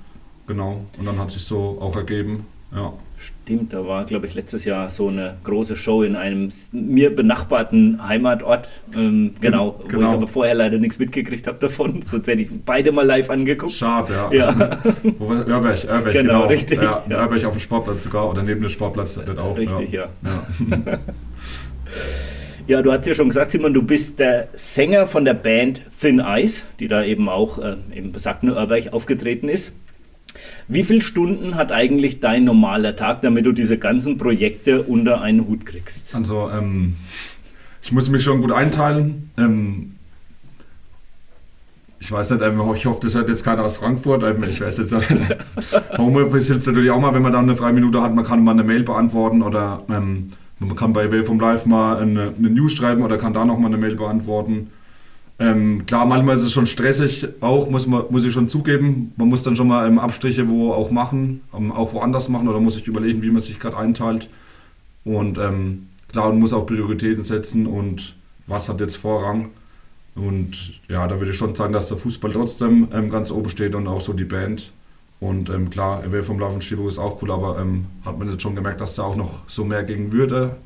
[0.46, 2.46] genau, und dann hat sich so auch ergeben.
[2.74, 2.92] Ja.
[3.16, 8.06] Stimmt, da war, glaube ich, letztes Jahr so eine große Show in einem mir benachbarten
[8.06, 8.68] Heimatort.
[8.94, 10.12] Ähm, genau, genau, wo ich genau.
[10.12, 12.02] aber vorher leider nichts mitgekriegt habe davon.
[12.06, 13.72] Sonst hätte ich beide mal live angeguckt.
[13.72, 14.32] Schade, ja.
[14.32, 14.48] ja.
[15.20, 16.46] Örberg, Örberg, genau, genau.
[16.46, 16.82] richtig.
[16.82, 17.16] Ja, ja.
[17.16, 19.56] Örberg auf dem Sportplatz sogar oder neben dem Sportplatz nicht auch.
[19.56, 20.08] Richtig, ja.
[20.22, 20.98] Ja.
[22.66, 22.82] ja.
[22.82, 26.64] du hast ja schon gesagt, Simon, du bist der Sänger von der Band Thin Ice,
[26.78, 29.74] die da eben auch äh, im besagten Örberg aufgetreten ist.
[30.68, 35.46] Wie viele Stunden hat eigentlich dein normaler Tag, damit du diese ganzen Projekte unter einen
[35.46, 36.14] Hut kriegst?
[36.14, 36.96] Also, ähm,
[37.82, 39.30] ich muss mich schon gut einteilen.
[39.36, 39.94] Ähm,
[42.00, 44.22] ich weiß nicht, ähm, ich hoffe, das hört jetzt keiner aus Frankfurt.
[44.22, 44.94] Ähm, ich weiß jetzt,
[45.98, 48.14] Homeoffice hilft natürlich auch mal, wenn man dann eine freie Minute hat.
[48.14, 50.28] Man kann mal eine Mail beantworten oder ähm,
[50.58, 53.68] man kann bei Wave vom Live mal eine, eine News schreiben oder kann da nochmal
[53.68, 54.70] eine Mail beantworten.
[55.38, 59.12] Ähm, klar, manchmal ist es schon stressig, auch muss, man, muss ich schon zugeben.
[59.16, 62.60] Man muss dann schon mal ähm, Abstriche wo auch machen, ähm, auch woanders machen oder
[62.60, 64.28] muss sich überlegen, wie man sich gerade einteilt.
[65.04, 68.14] Und ähm, klar, man muss auch Prioritäten setzen und
[68.46, 69.50] was hat jetzt Vorrang.
[70.14, 73.74] Und ja, da würde ich schon sagen, dass der Fußball trotzdem ähm, ganz oben steht
[73.74, 74.70] und auch so die Band.
[75.18, 77.58] Und ähm, klar, EW vom Laufen Stiebung ist auch cool, aber
[78.04, 80.56] hat man jetzt schon gemerkt, dass da auch noch so mehr gegen würde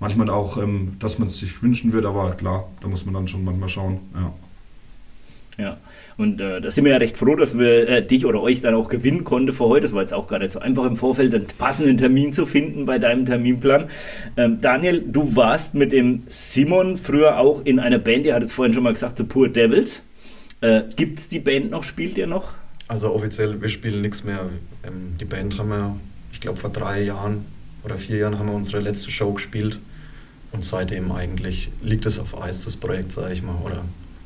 [0.00, 3.28] manchmal auch, ähm, dass man es sich wünschen würde, aber klar, da muss man dann
[3.28, 3.98] schon manchmal schauen.
[4.14, 4.32] Ja.
[5.58, 5.78] Ja,
[6.18, 8.74] und äh, da sind wir ja recht froh, dass wir äh, dich oder euch dann
[8.74, 9.82] auch gewinnen konnten für heute.
[9.82, 12.84] Das war jetzt auch gar nicht so einfach im Vorfeld einen passenden Termin zu finden
[12.84, 13.88] bei deinem Terminplan.
[14.36, 18.54] Ähm, Daniel, du warst mit dem Simon früher auch in einer Band, ihr hattet es
[18.54, 20.02] vorhin schon mal gesagt, The Poor Devils.
[20.60, 21.82] Äh, Gibt es die Band noch?
[21.82, 22.52] Spielt ihr noch?
[22.88, 24.48] Also offiziell, wir spielen nichts mehr.
[24.86, 25.96] Ähm, die Band haben wir,
[26.32, 27.46] ich glaube, vor drei Jahren
[27.82, 29.80] oder vier Jahren haben wir unsere letzte Show gespielt.
[30.56, 33.56] Und seitdem eigentlich liegt es auf Eis, das Projekt, sage ich mal.
[33.62, 33.82] Oder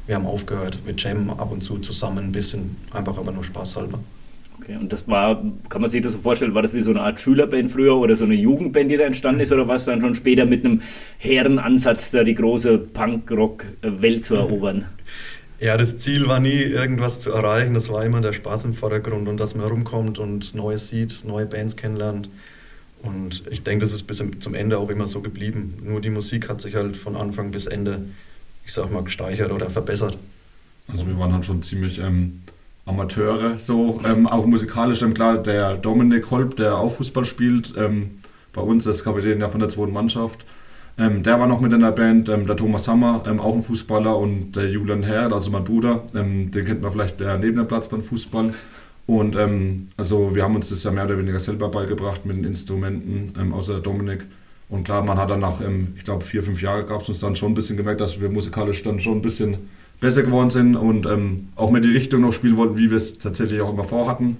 [0.06, 0.78] wir haben aufgehört.
[0.84, 3.98] Wir jammen ab und zu zusammen ein bisschen, einfach aber nur spaßhalber.
[4.60, 7.00] Okay, und das war, kann man sich das so vorstellen, war das wie so eine
[7.00, 10.00] Art Schülerband früher oder so eine Jugendband, die da entstanden ist, oder war es dann
[10.00, 10.82] schon später mit einem
[11.18, 14.86] hehren Ansatz, da die große Punk-Rock-Welt zu erobern?
[15.62, 17.74] Ja, das Ziel war nie, irgendwas zu erreichen.
[17.74, 21.44] Das war immer der Spaß im Vordergrund und dass man rumkommt und Neues sieht, neue
[21.44, 22.30] Bands kennenlernt.
[23.02, 25.74] Und ich denke, das ist bis zum Ende auch immer so geblieben.
[25.82, 28.02] Nur die Musik hat sich halt von Anfang bis Ende,
[28.64, 30.18] ich sag mal, gesteigert oder verbessert.
[30.88, 32.42] Also wir waren halt schon ziemlich ähm,
[32.84, 35.02] Amateure, so ähm, auch musikalisch.
[35.02, 38.10] Ähm, klar, der Dominik Holb, der auch Fußball spielt, ähm,
[38.52, 40.44] bei uns ist Kapitän ja von der zweiten Mannschaft.
[40.98, 44.18] Ähm, der war noch mit in der Band, ähm, der Thomas Hammer, auch ein Fußballer
[44.18, 47.88] und der Julian Herr, also mein Bruder, den kennt man vielleicht der neben dem Platz
[47.88, 48.52] beim Fußball.
[49.10, 52.44] Und ähm, also wir haben uns das ja mehr oder weniger selber beigebracht mit den
[52.44, 54.24] Instrumenten, ähm, außer Dominik.
[54.68, 57.18] Und klar, man hat dann nach, ähm, ich glaube, vier, fünf Jahren gab es uns
[57.18, 59.56] dann schon ein bisschen gemerkt, dass wir musikalisch dann schon ein bisschen
[59.98, 63.18] besser geworden sind und ähm, auch mehr die Richtung noch spielen wollten, wie wir es
[63.18, 64.36] tatsächlich auch immer vorhatten.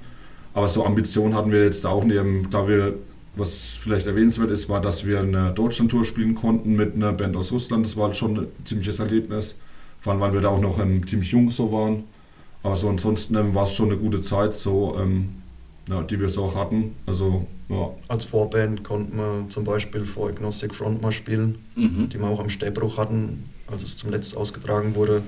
[0.55, 2.19] Aber so Ambitionen hatten wir jetzt auch nicht.
[2.19, 2.95] Ähm, da wir,
[3.35, 7.51] was vielleicht erwähnenswert ist, war, dass wir eine Deutschland-Tour spielen konnten mit einer Band aus
[7.51, 7.85] Russland.
[7.85, 9.57] Das war halt schon ein ziemliches Erlebnis.
[9.99, 12.05] vor allem weil wir da auch noch ähm, ziemlich jung so waren.
[12.63, 15.31] Aber so ansonsten ähm, war es schon eine gute Zeit, so, ähm,
[15.89, 16.95] ja, die wir so auch hatten.
[17.07, 17.91] Also, ja.
[18.09, 22.09] Als Vorband konnten wir zum Beispiel vor Agnostic Front mal spielen, Mhm.
[22.11, 25.23] die wir auch am Stäbruch hatten, als es zum letzten ausgetragen wurde.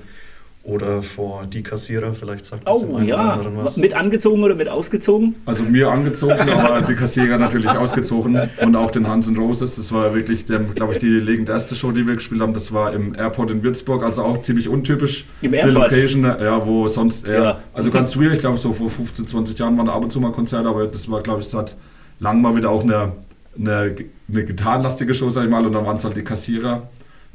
[0.65, 3.75] Oder vor Die Kassierer, vielleicht sagt das dem Oh einen oder ja, anderen was.
[3.75, 5.35] mit angezogen oder mit ausgezogen?
[5.45, 9.75] Also mir angezogen, aber die Kassierer natürlich ausgezogen und auch den Hans Roses.
[9.75, 12.53] Das war wirklich, glaube ich, die legendärste Show, die wir gespielt haben.
[12.53, 15.25] Das war im Airport in Würzburg, also auch ziemlich untypisch.
[15.41, 15.91] Im Eine Airport?
[15.91, 17.59] Location, ja, wo sonst eher, Ja.
[17.73, 20.21] also ganz schwierig, ich glaube so vor 15, 20 Jahren waren da ab und zu
[20.21, 21.75] mal Konzerte, aber das war, glaube ich, seit
[22.21, 23.11] lang mal wieder auch eine,
[23.59, 23.95] eine,
[24.31, 26.87] eine gitarrenlastige Show, sag ich mal, und dann waren es halt die Kassierer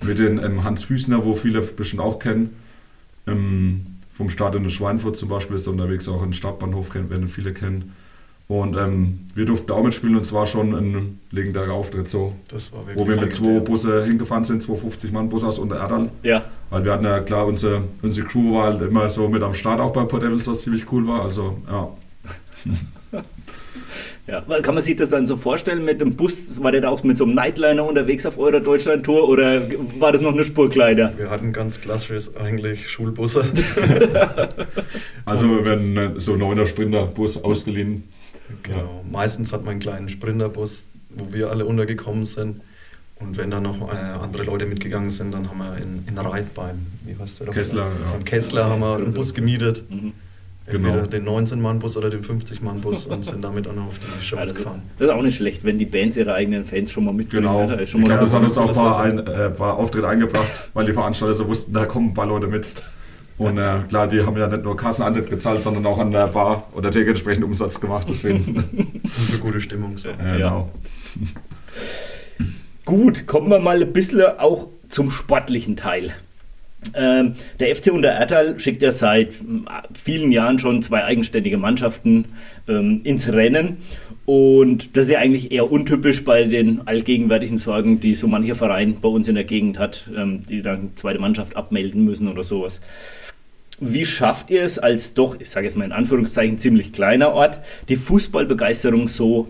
[0.03, 2.57] mit den ähm, Hans Füßner, wo viele bestimmt auch kennen.
[3.29, 7.53] Ähm, vom Stadion in Schweinfurt zum Beispiel ist er unterwegs, auch in Stadtbahnhof werden viele
[7.53, 7.93] kennen.
[8.49, 12.73] Und ähm, wir durften auch mitspielen und es war schon ein legendärer Auftritt so, Das
[12.73, 13.61] war wirklich wo wir mit zwei.
[13.61, 16.11] Busse hingefahren sind, 250 Mann Bus aus Untererdern.
[16.23, 16.45] Ja.
[16.71, 19.81] Weil wir hatten ja klar, unsere, unsere Crew war halt immer so mit am Start
[19.81, 21.25] auch bei Port Devils, was ziemlich cool war.
[21.25, 21.89] Also ja,
[24.29, 26.63] Ja, weil kann man sich das dann so vorstellen mit dem Bus?
[26.63, 29.63] War der da auch mit so einem Nightliner unterwegs auf eurer Deutschland-Tour oder
[29.99, 31.15] war das noch eine Spurkleider?
[31.17, 33.47] Wir hatten ganz klassisches eigentlich Schulbusse.
[35.25, 38.05] also wir werden äh, so ein neuner Sprinter-Bus ausgeliehen.
[38.63, 39.03] genau.
[39.11, 42.61] Meistens hat man einen kleinen Sprinterbus, wo wir alle untergekommen sind.
[43.21, 46.53] Und wenn da noch äh, andere Leute mitgegangen sind, dann haben wir in, in Reit
[46.55, 47.47] beim, wie heißt der?
[47.49, 48.13] Kessler, ja.
[48.13, 49.85] Beim Kessler haben wir einen Bus gemietet.
[49.89, 50.13] Mhm.
[50.71, 51.07] Entweder Genau.
[51.07, 54.83] den 19-Mann-Bus oder den 50-Mann-Bus und sind damit dann auf die Shows Ja, das, gefahren.
[54.99, 57.45] das ist auch nicht schlecht, wenn die Bands ihre eigenen Fans schon mal mitbringen.
[57.45, 57.67] Genau.
[57.67, 57.77] ne?
[57.77, 60.09] Das ist Ich glaube, das hat uns auch ein Das paar, ein, äh, paar Auftritte
[60.09, 62.69] eingebracht, weil die Veranstalter so wussten, da kommen ein paar Leute mit.
[63.39, 66.65] Und äh, klar, die haben ja nicht nur Kassenantritt gezahlt, sondern auch an der Bar
[66.75, 68.09] oder Theke entsprechend Umsatz gemacht.
[68.11, 68.57] Deswegen,
[69.05, 69.97] Und für gute Stimmung.
[69.97, 70.09] So.
[70.23, 70.71] äh, genau.
[72.85, 76.15] Gut, kommen wir mal ein bisschen auch zum sportlichen Teil.
[76.95, 82.27] Ähm, der FC Unterertal schickt ja seit mm, vielen Jahren schon zwei eigenständige Mannschaften
[82.69, 83.79] ähm, ins Rennen.
[84.27, 89.01] Und das ist ja eigentlich eher untypisch bei den allgegenwärtigen Sorgen, die so mancher Verein
[89.01, 92.81] bei uns in der Gegend hat, ähm, die dann zweite Mannschaft abmelden müssen oder sowas.
[93.81, 97.61] Wie schafft ihr es als doch, ich sage jetzt mal in Anführungszeichen, ziemlich kleiner Ort,
[97.89, 99.49] die Fußballbegeisterung so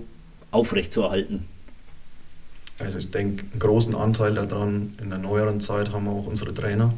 [0.51, 1.45] aufrechtzuerhalten?
[2.79, 6.95] Also ich denke, einen großen Anteil daran in der neueren Zeit haben auch unsere Trainer.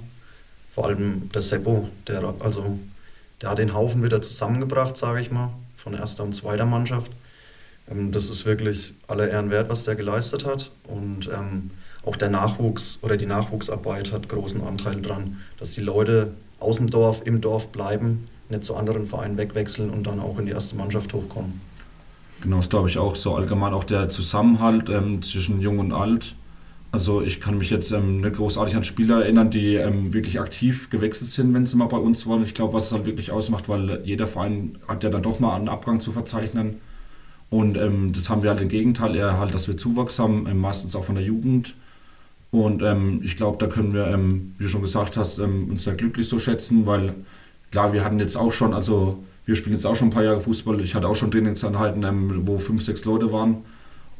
[0.70, 2.78] Vor allem der Seppo, der, also,
[3.42, 7.10] der hat den Haufen wieder zusammengebracht, sage ich mal, von erster und zweiter Mannschaft.
[7.90, 10.70] Ähm, das ist wirklich aller Ehren wert, was der geleistet hat.
[10.84, 11.70] Und ähm,
[12.04, 16.88] auch der Nachwuchs oder die Nachwuchsarbeit hat großen Anteil dran, dass die Leute aus dem
[16.88, 20.76] Dorf, im Dorf bleiben, nicht zu anderen Vereinen wegwechseln und dann auch in die erste
[20.76, 21.60] Mannschaft hochkommen.
[22.42, 26.34] Genau, das glaube ich auch so allgemein auch der Zusammenhalt ähm, zwischen Jung und Alt.
[26.92, 30.90] Also ich kann mich jetzt ähm, nicht großartig an Spieler erinnern, die ähm, wirklich aktiv
[30.90, 32.44] gewechselt sind, wenn sie mal bei uns waren.
[32.44, 35.54] Ich glaube, was es halt wirklich ausmacht, weil jeder Verein hat ja dann doch mal
[35.54, 36.80] einen Abgang zu verzeichnen.
[37.48, 40.58] Und ähm, das haben wir halt im Gegenteil, eher halt, dass wir Zuwachs haben, ähm,
[40.58, 41.74] meistens auch von der Jugend.
[42.50, 45.94] Und ähm, ich glaube, da können wir, ähm, wie du schon gesagt hast, uns sehr
[45.94, 47.14] glücklich so schätzen, weil
[47.70, 50.40] klar, wir hatten jetzt auch schon, also wir spielen jetzt auch schon ein paar Jahre
[50.40, 50.80] Fußball.
[50.80, 53.58] Ich hatte auch schon Trainingseinheiten, wo fünf, sechs Leute waren.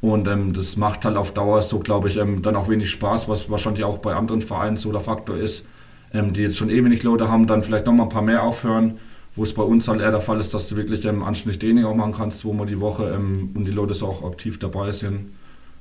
[0.01, 3.29] Und ähm, das macht halt auf Dauer so, glaube ich, ähm, dann auch wenig Spaß,
[3.29, 5.65] was wahrscheinlich auch bei anderen Vereinen so der Faktor ist,
[6.15, 8.99] ähm, die jetzt schon eh wenig Leute haben, dann vielleicht nochmal ein paar mehr aufhören,
[9.37, 11.85] wo es bei uns halt eher der Fall ist, dass du wirklich ähm, anständig Training
[11.85, 14.91] auch machen kannst, wo man die Woche ähm, und die Leute so auch aktiv dabei
[14.91, 15.33] sind.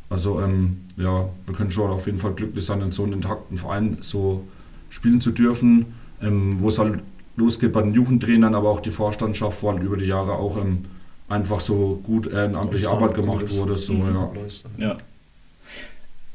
[0.10, 3.58] Also ähm, ja, wir können schon auf jeden Fall glücklich sein, in so einem intakten
[3.58, 4.44] Verein so
[4.90, 5.86] spielen zu dürfen,
[6.22, 7.00] ähm, wo es halt
[7.38, 10.86] losgeht bei den Jugendtrainern, aber auch die Vorstandschaft, wo halt über die Jahre auch ähm,
[11.30, 13.78] einfach so gut ehrenamtliche Arbeit gemacht gutes wurde.
[13.78, 14.14] So, Mhm.
[14.78, 14.88] ja.
[14.88, 14.98] Ja.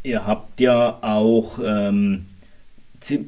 [0.02, 2.26] Ihr habt ja auch, ähm,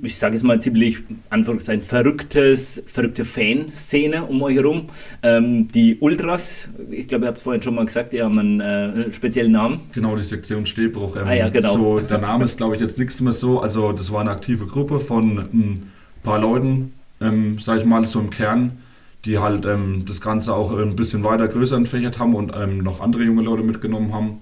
[0.03, 0.99] ich sage jetzt mal ziemlich,
[1.31, 4.87] Anführungszeichen, verrücktes, verrückte Fanszene um euch herum.
[5.23, 8.61] Ähm, die Ultras, ich glaube, ihr habt es vorhin schon mal gesagt, die haben einen
[8.61, 9.81] äh, speziellen Namen.
[9.93, 11.17] Genau, die Sektion Stehbruch.
[11.17, 11.73] Ähm, Ah ja, genau.
[11.73, 13.61] so, der Name ist, glaube ich, jetzt nichts mehr so.
[13.61, 15.93] Also das war eine aktive Gruppe von ein
[16.23, 18.79] paar Leuten, ähm, sage ich mal, so im Kern,
[19.25, 23.01] die halt ähm, das Ganze auch ein bisschen weiter größer entfächert haben und ähm, noch
[23.01, 24.39] andere junge Leute mitgenommen haben.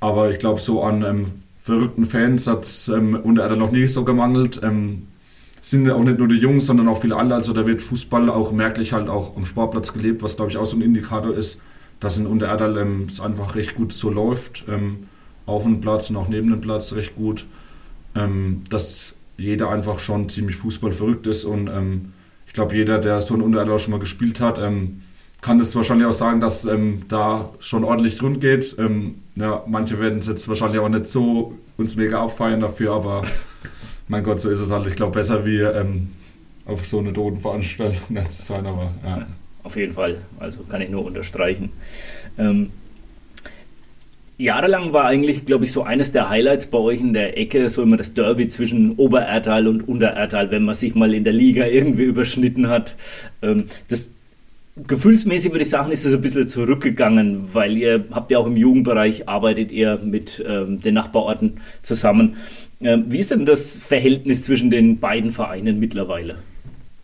[0.00, 1.26] Aber ich glaube, so an ähm,
[1.62, 4.60] verrückten Fans hat es ähm, unter Erde noch nie so gemangelt.
[4.62, 5.08] Ähm,
[5.60, 7.38] sind auch nicht nur die Jungen, sondern auch viele andere.
[7.38, 10.66] Also da wird Fußball auch merklich halt auch am Sportplatz gelebt, was glaube ich auch
[10.66, 11.58] so ein Indikator ist,
[12.00, 14.64] dass in Untererdal ähm, es einfach recht gut so läuft.
[14.68, 15.08] Ähm,
[15.46, 17.46] auf dem Platz und auch neben dem Platz recht gut.
[18.14, 22.12] Ähm, dass jeder einfach schon ziemlich Fußball verrückt ist und ähm,
[22.54, 25.02] ich glaube, jeder, der so in Untererdal schon mal gespielt hat, ähm,
[25.40, 28.76] kann das wahrscheinlich auch sagen, dass ähm, da schon ordentlich rund geht.
[28.78, 33.24] Ähm, ja, manche werden es jetzt wahrscheinlich auch nicht so uns mega auffallen dafür, aber
[34.08, 34.86] mein Gott, so ist es halt.
[34.86, 36.12] Ich glaube, besser wie ähm,
[36.64, 39.26] auf so eine Totenveranstaltung zu sein, aber ja.
[39.64, 41.72] Auf jeden Fall, also kann ich nur unterstreichen.
[42.38, 42.70] Ähm,
[44.38, 47.82] jahrelang war eigentlich, glaube ich, so eines der Highlights bei euch in der Ecke so
[47.82, 52.04] immer das Derby zwischen Oberertal und Unterertal, wenn man sich mal in der Liga irgendwie
[52.04, 52.96] überschnitten hat.
[53.42, 54.10] Ähm, das
[54.76, 58.56] Gefühlsmäßig würde ich sagen, ist es ein bisschen zurückgegangen, weil ihr habt ja auch im
[58.56, 62.36] Jugendbereich, arbeitet ihr mit ähm, den Nachbarorten zusammen.
[62.80, 66.38] Ähm, wie ist denn das Verhältnis zwischen den beiden Vereinen mittlerweile?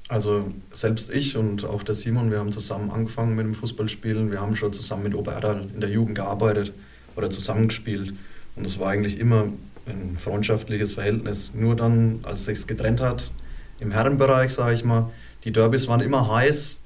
[0.09, 4.33] Also selbst ich und auch der Simon, wir haben zusammen angefangen mit dem Fußballspielen.
[4.33, 6.73] Wir haben schon zusammen mit Obererdal in der Jugend gearbeitet
[7.17, 8.15] oder zusammengespielt.
[8.57, 9.49] Und es war eigentlich immer
[9.87, 11.53] ein freundschaftliches Verhältnis.
[11.55, 13.33] Nur dann, als sich getrennt hat,
[13.81, 15.11] im Herrenbereich, sage ich mal,
[15.45, 16.81] die Derbys waren immer heiß,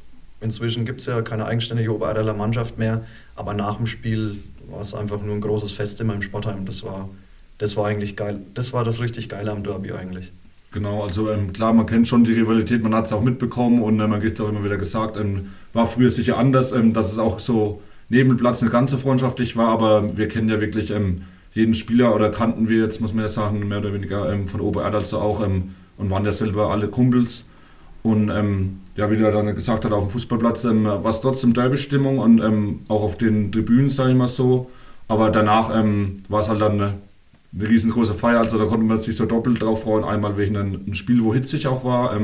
[0.44, 3.02] Inzwischen gibt es ja keine eigenständige Obererdaler Mannschaft mehr,
[3.34, 4.36] aber nach dem Spiel
[4.70, 6.66] war es einfach nur ein großes Fest immer im Sportheim.
[6.66, 7.08] Das war,
[7.56, 8.40] das war eigentlich geil.
[8.52, 10.32] Das war das richtig Geile am Derby eigentlich.
[10.70, 13.98] Genau, also ähm, klar, man kennt schon die Rivalität, man hat es auch mitbekommen und
[14.00, 17.10] äh, man kriegt es auch immer wieder gesagt, ähm, war früher sicher anders, ähm, dass
[17.10, 17.80] es auch so
[18.14, 21.74] neben dem Platz nicht ganz so freundschaftlich war, aber wir kennen ja wirklich ähm, jeden
[21.74, 25.04] Spieler oder kannten wir jetzt, muss man ja sagen, mehr oder weniger ähm, von Obererdal
[25.04, 27.44] so auch ähm, und waren ja selber alle Kumpels.
[28.04, 31.54] Und ähm, ja, wie der dann gesagt hat, auf dem Fußballplatz ähm, war es trotzdem
[31.54, 34.70] Derby-Stimmung und ähm, auch auf den Tribünen, sage ich mal so.
[35.08, 36.94] Aber danach war es halt dann eine,
[37.54, 38.38] eine, riesengroße Feier.
[38.38, 40.02] Also da konnte man sich so doppelt drauf freuen.
[40.02, 42.18] Einmal wegen einem Spiel, wo hitzig auch war,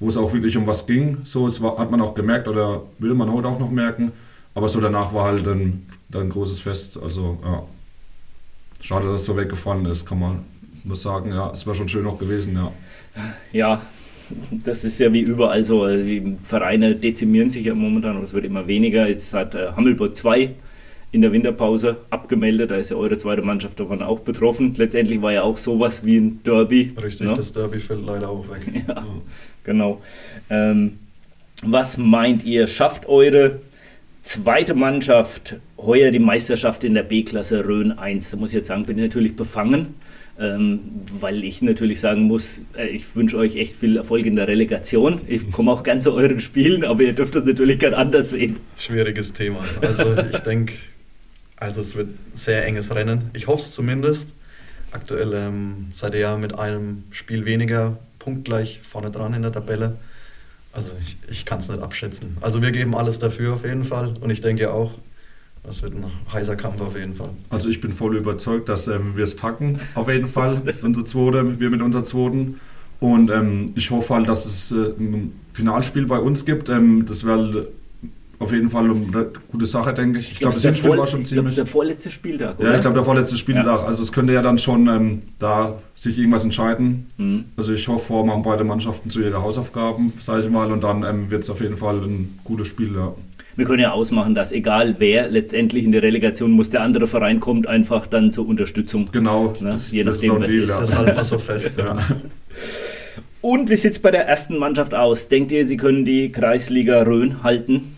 [0.00, 1.18] wo es auch wirklich um was ging.
[1.24, 4.12] So, es war, hat man auch gemerkt oder will man heute auch noch merken.
[4.54, 6.98] Aber so danach war halt dann, dann ein großes Fest.
[7.02, 7.62] Also ja,
[8.80, 10.44] schade, dass es so weggefallen ist, kann man
[10.84, 11.30] muss sagen.
[11.30, 12.72] Ja, es wäre schon schön noch gewesen, ja.
[13.52, 13.82] Ja,
[14.50, 15.82] das ist ja wie überall so.
[15.82, 19.08] Also die Vereine dezimieren sich ja momentan und es wird immer weniger.
[19.08, 20.50] Jetzt hat äh, Hammelburg 2
[21.12, 22.70] in der Winterpause abgemeldet.
[22.70, 24.74] Da ist ja eure zweite Mannschaft davon auch betroffen.
[24.76, 26.92] Letztendlich war ja auch sowas wie ein Derby.
[27.00, 27.34] Richtig, ne?
[27.34, 28.62] das Derby fällt leider auch weg.
[28.88, 29.06] Ja, ja.
[29.62, 30.02] genau.
[30.50, 30.98] Ähm,
[31.62, 33.60] was meint ihr, schafft eure
[34.24, 38.30] zweite Mannschaft heuer die Meisterschaft in der B-Klasse Rhön 1?
[38.30, 39.94] Da muss ich jetzt sagen, bin ich natürlich befangen
[40.38, 40.80] ähm,
[41.20, 45.20] weil ich natürlich sagen muss, äh, ich wünsche euch echt viel Erfolg in der Relegation.
[45.28, 48.56] Ich komme auch ganz zu euren Spielen, aber ihr dürft das natürlich ganz anders sehen.
[48.76, 49.60] Schwieriges Thema.
[49.80, 50.74] Also ich denke,
[51.56, 53.30] also es wird ein sehr enges Rennen.
[53.32, 54.34] Ich hoffe es zumindest.
[54.90, 59.96] Aktuell ähm, seid ihr ja mit einem Spiel weniger punktgleich vorne dran in der Tabelle.
[60.74, 62.36] Also ich, ich kann es nicht abschätzen.
[62.40, 64.92] Also wir geben alles dafür auf jeden Fall und ich denke auch,
[65.62, 67.30] das wird ein heißer Kampf auf jeden Fall.
[67.48, 70.60] Also ich bin voll überzeugt, dass ähm, wir es packen, auf jeden Fall.
[70.82, 72.60] Unsere zweite, wir mit unserer zweiten.
[73.00, 76.68] Und ähm, ich hoffe halt, dass es äh, ein Finalspiel bei uns gibt.
[76.68, 77.68] Ähm, das wäre
[78.44, 80.32] auf jeden Fall eine gute Sache, denke ich.
[80.32, 81.56] Ich glaube, das Hinspiel war schon ziemlich.
[81.56, 82.70] der vorletzte Spieltag, oder?
[82.70, 83.66] Ja, ich glaube, der vorletzte Spieltag.
[83.66, 83.84] Ja.
[83.84, 87.06] Also es könnte ja dann schon ähm, da sich irgendwas entscheiden.
[87.16, 87.44] Mhm.
[87.56, 90.70] Also ich hoffe, vor machen beide Mannschaften zu ihre Hausaufgaben, sage ich mal.
[90.70, 93.12] Und dann ähm, wird es auf jeden Fall ein gutes Spiel, ja
[93.56, 97.40] wir können ja ausmachen, dass egal wer letztendlich in die Relegation muss, der andere Verein
[97.40, 99.08] kommt einfach dann zur Unterstützung.
[99.12, 99.52] Genau.
[99.60, 99.70] Ne?
[99.70, 100.70] Das, Je nachdem, was ist.
[100.70, 101.76] Das halten wir so fest.
[101.78, 101.98] ja.
[103.40, 105.28] Und wie sieht es bei der ersten Mannschaft aus?
[105.28, 107.94] Denkt ihr, sie können die Kreisliga Rhön halten?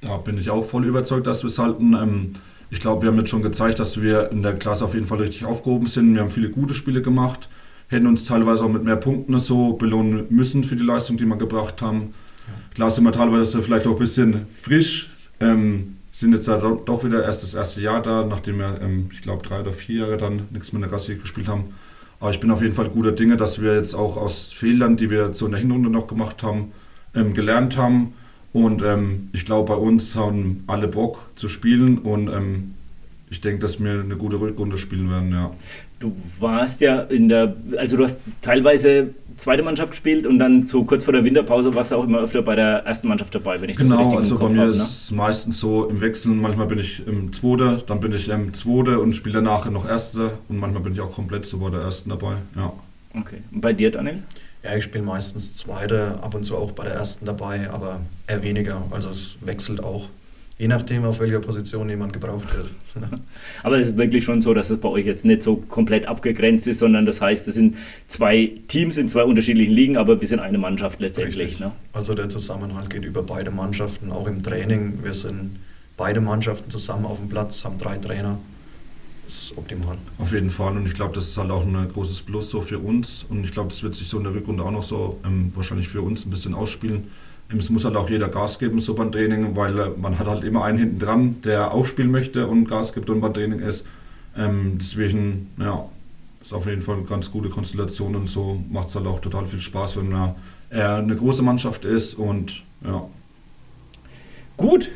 [0.00, 1.94] Da bin ich auch voll überzeugt, dass wir es halten.
[1.94, 2.34] Ähm,
[2.70, 5.18] ich glaube, wir haben jetzt schon gezeigt, dass wir in der Klasse auf jeden Fall
[5.18, 6.14] richtig aufgehoben sind.
[6.14, 7.48] Wir haben viele gute Spiele gemacht,
[7.88, 11.36] hätten uns teilweise auch mit mehr Punkten so belohnen müssen für die Leistung, die wir
[11.36, 12.14] gebracht haben.
[12.74, 17.42] Klar sind wir teilweise vielleicht auch ein bisschen frisch, ähm, sind jetzt doch wieder erst
[17.42, 20.72] das erste Jahr da, nachdem wir, ähm, ich glaube, drei oder vier Jahre dann nichts
[20.72, 21.74] mit der Gassi gespielt haben.
[22.20, 25.10] Aber ich bin auf jeden Fall guter Dinge, dass wir jetzt auch aus Fehlern, die
[25.10, 26.72] wir so in der Hinrunde noch gemacht haben,
[27.14, 28.12] ähm, gelernt haben.
[28.52, 32.74] Und ähm, ich glaube, bei uns haben alle Bock zu spielen und ähm,
[33.30, 35.50] ich denke, dass wir eine gute Rückrunde spielen werden, ja.
[36.00, 40.84] Du warst ja in der, also du hast teilweise zweite Mannschaft gespielt und dann so
[40.84, 43.70] kurz vor der Winterpause warst du auch immer öfter bei der ersten Mannschaft dabei, wenn
[43.70, 46.66] ich genau, das richtig also bei mir habe, ist es meistens so im Wechsel, manchmal
[46.66, 50.58] bin ich im Zweite, dann bin ich im Zweite und spiele danach noch Erste und
[50.58, 52.72] manchmal bin ich auch komplett so bei der Ersten dabei, ja.
[53.18, 54.22] Okay, und bei dir, Daniel?
[54.62, 58.42] Ja, ich spiele meistens Zweite, ab und zu auch bei der Ersten dabei, aber eher
[58.42, 60.08] weniger, also es wechselt auch.
[60.58, 62.70] Je nachdem, auf welcher Position jemand gebraucht wird.
[63.62, 66.66] Aber es ist wirklich schon so, dass es bei euch jetzt nicht so komplett abgegrenzt
[66.66, 70.40] ist, sondern das heißt, es sind zwei Teams in zwei unterschiedlichen Ligen, aber wir sind
[70.40, 71.60] eine Mannschaft letztendlich.
[71.60, 71.72] Ne?
[71.94, 74.98] Also der Zusammenhalt geht über beide Mannschaften, auch im Training.
[75.02, 75.60] Wir sind
[75.96, 78.38] beide Mannschaften zusammen auf dem Platz, haben drei Trainer.
[79.30, 79.96] Ist optimal.
[80.18, 82.80] Auf jeden Fall und ich glaube, das ist halt auch ein großes Plus so für
[82.80, 85.52] uns und ich glaube, das wird sich so in der Rückrunde auch noch so ähm,
[85.54, 87.04] wahrscheinlich für uns ein bisschen ausspielen
[87.58, 90.44] es muss halt auch jeder Gas geben, so beim Training, weil äh, man hat halt
[90.44, 93.84] immer einen hinten dran, der aufspielen möchte und Gas gibt und beim Training ist.
[94.36, 95.84] Ähm, deswegen, ja,
[96.40, 99.46] ist auf jeden Fall eine ganz gute Konstellation und so macht es halt auch total
[99.46, 100.36] viel Spaß, wenn man
[100.70, 103.06] eher eine große Mannschaft ist und ja.
[104.56, 104.90] Gut.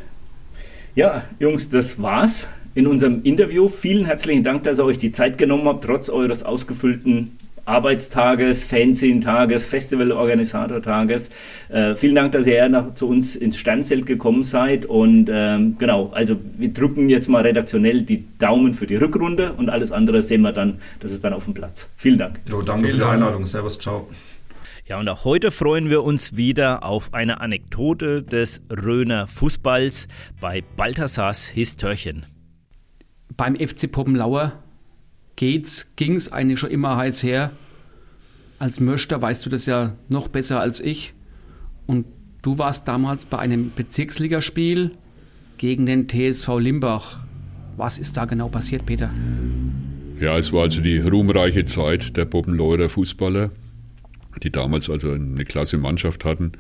[0.95, 3.69] Ja, Jungs, das war's in unserem Interview.
[3.69, 9.67] Vielen herzlichen Dank, dass ihr euch die Zeit genommen habt, trotz eures ausgefüllten Arbeitstages, Fanzine-Tages,
[9.67, 11.31] Festivalorganisator-Tages.
[11.71, 14.85] Äh, vielen Dank, dass ihr nach, zu uns ins Sternzelt gekommen seid.
[14.85, 19.71] Und ähm, genau, also wir drücken jetzt mal redaktionell die Daumen für die Rückrunde und
[19.71, 21.89] alles andere sehen wir dann, das ist dann auf dem Platz.
[21.97, 22.41] Vielen Dank.
[22.49, 23.47] Jo, danke für die Einladung.
[23.47, 24.09] Servus, ciao.
[24.87, 30.09] Ja, und auch heute freuen wir uns wieder auf eine Anekdote des Röner Fußballs
[30.43, 32.27] bei Balthasars Histörchen.
[33.37, 34.53] Beim FC Poppenlauer
[35.37, 37.53] geht's, ging's eigentlich schon immer heiß her.
[38.59, 41.15] Als Möster weißt du das ja noch besser als ich.
[41.87, 42.07] Und
[42.43, 44.93] du warst damals bei einem Bezirksligaspiel
[45.59, 47.19] gegen den TSV Limbach.
[47.77, 49.11] Was ist da genau passiert, Peter?
[50.21, 53.51] Ja, es war also die ruhmreiche Zeit der Poppenleurer Fußballer,
[54.43, 56.53] die damals also eine klasse Mannschaft hatten.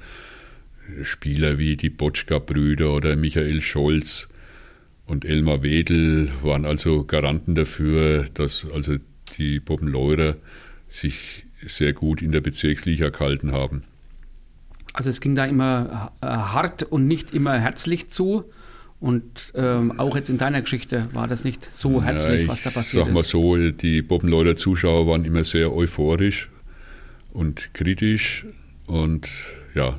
[1.03, 4.29] Spieler wie die Botschka-Brüder oder Michael Scholz,
[5.07, 8.97] und Elmar Wedel waren also Garanten dafür, dass also
[9.39, 10.37] die Poppenleurer
[10.89, 13.83] sich sehr gut in der Bezirksliga gehalten haben.
[14.93, 18.45] Also es ging da immer äh, hart und nicht immer herzlich zu.
[19.01, 22.71] Und ähm, auch jetzt in deiner Geschichte war das nicht so herzlich, ja, was da
[22.71, 23.09] passiert ist.
[23.09, 26.49] Sag mal so, die Poppenleuter Zuschauer waren immer sehr euphorisch
[27.33, 28.47] und kritisch.
[28.87, 29.29] Und
[29.75, 29.99] ja,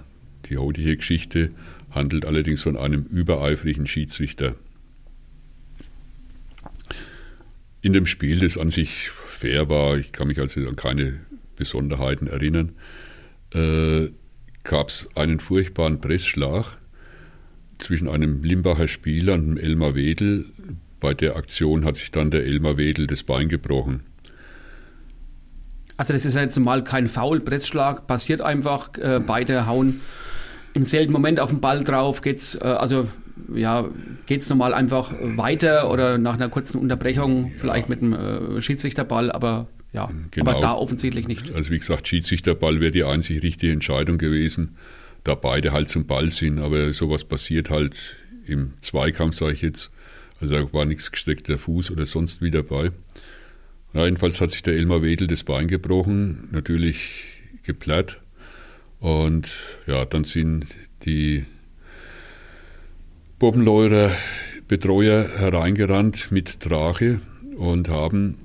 [0.49, 1.51] die heutige Geschichte
[1.91, 4.55] handelt allerdings von einem übereifrigen Schiedsrichter.
[7.85, 11.19] In dem Spiel, das an sich fair war, ich kann mich also an keine
[11.55, 12.71] Besonderheiten erinnern,
[13.53, 14.09] äh,
[14.63, 16.77] gab es einen furchtbaren Pressschlag
[17.77, 20.47] zwischen einem Limbacher Spieler und dem Elmar Wedel.
[20.99, 24.01] Bei der Aktion hat sich dann der Elmar Wedel das Bein gebrochen.
[25.97, 30.01] Also das ist jetzt mal kein Foul, Pressschlag, passiert einfach, äh, beide hauen
[30.73, 33.07] im selben Moment auf den Ball drauf, geht's, äh, also
[33.53, 33.89] ja,
[34.25, 39.31] geht es normal einfach weiter oder nach einer kurzen Unterbrechung vielleicht mit einem äh, Schiedsrichterball,
[39.31, 40.51] aber ja, genau.
[40.51, 41.53] aber da offensichtlich nicht.
[41.53, 44.75] Also wie gesagt, Schiedsrichterball wäre die einzig richtige Entscheidung gewesen,
[45.23, 49.91] da beide halt zum Ball sind, aber sowas passiert halt im Zweikampf, sage ich jetzt.
[50.39, 52.91] Also da war nichts gesteckter Fuß oder sonst wie dabei.
[53.93, 57.23] Ja, jedenfalls hat sich der Elmar Wedel das Bein gebrochen, natürlich
[57.63, 58.19] geplatt.
[58.99, 59.55] Und
[59.87, 60.67] ja, dann sind
[61.05, 61.45] die
[63.37, 64.11] Bobbenleurer
[64.69, 67.19] Betreuer hereingerannt mit Drache
[67.57, 68.37] und haben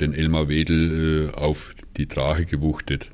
[0.00, 3.08] den Elmar Wedel äh, auf die Drache gewuchtet.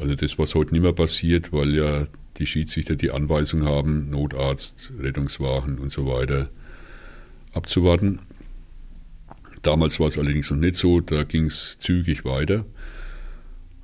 [0.00, 2.06] Also das, was heute nicht mehr passiert, weil ja
[2.38, 6.48] die Schiedsrichter die Anweisung haben, Notarzt, Rettungswagen und so weiter
[7.52, 8.20] abzuwarten.
[9.60, 12.64] Damals war es allerdings noch nicht so, da ging es zügig weiter.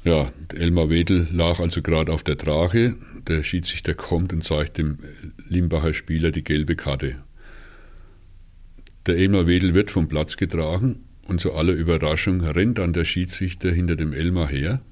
[0.04, 2.96] Ja, Elmar Wedel lag also gerade auf der Drache.
[3.28, 4.98] Der Schiedsrichter kommt und zeigt dem
[5.48, 7.16] Limbacher Spieler die gelbe Karte.
[9.06, 13.70] Der Elmar Wedel wird vom Platz getragen und zu aller Überraschung rennt dann der Schiedsrichter
[13.70, 14.82] hinter dem Elmar her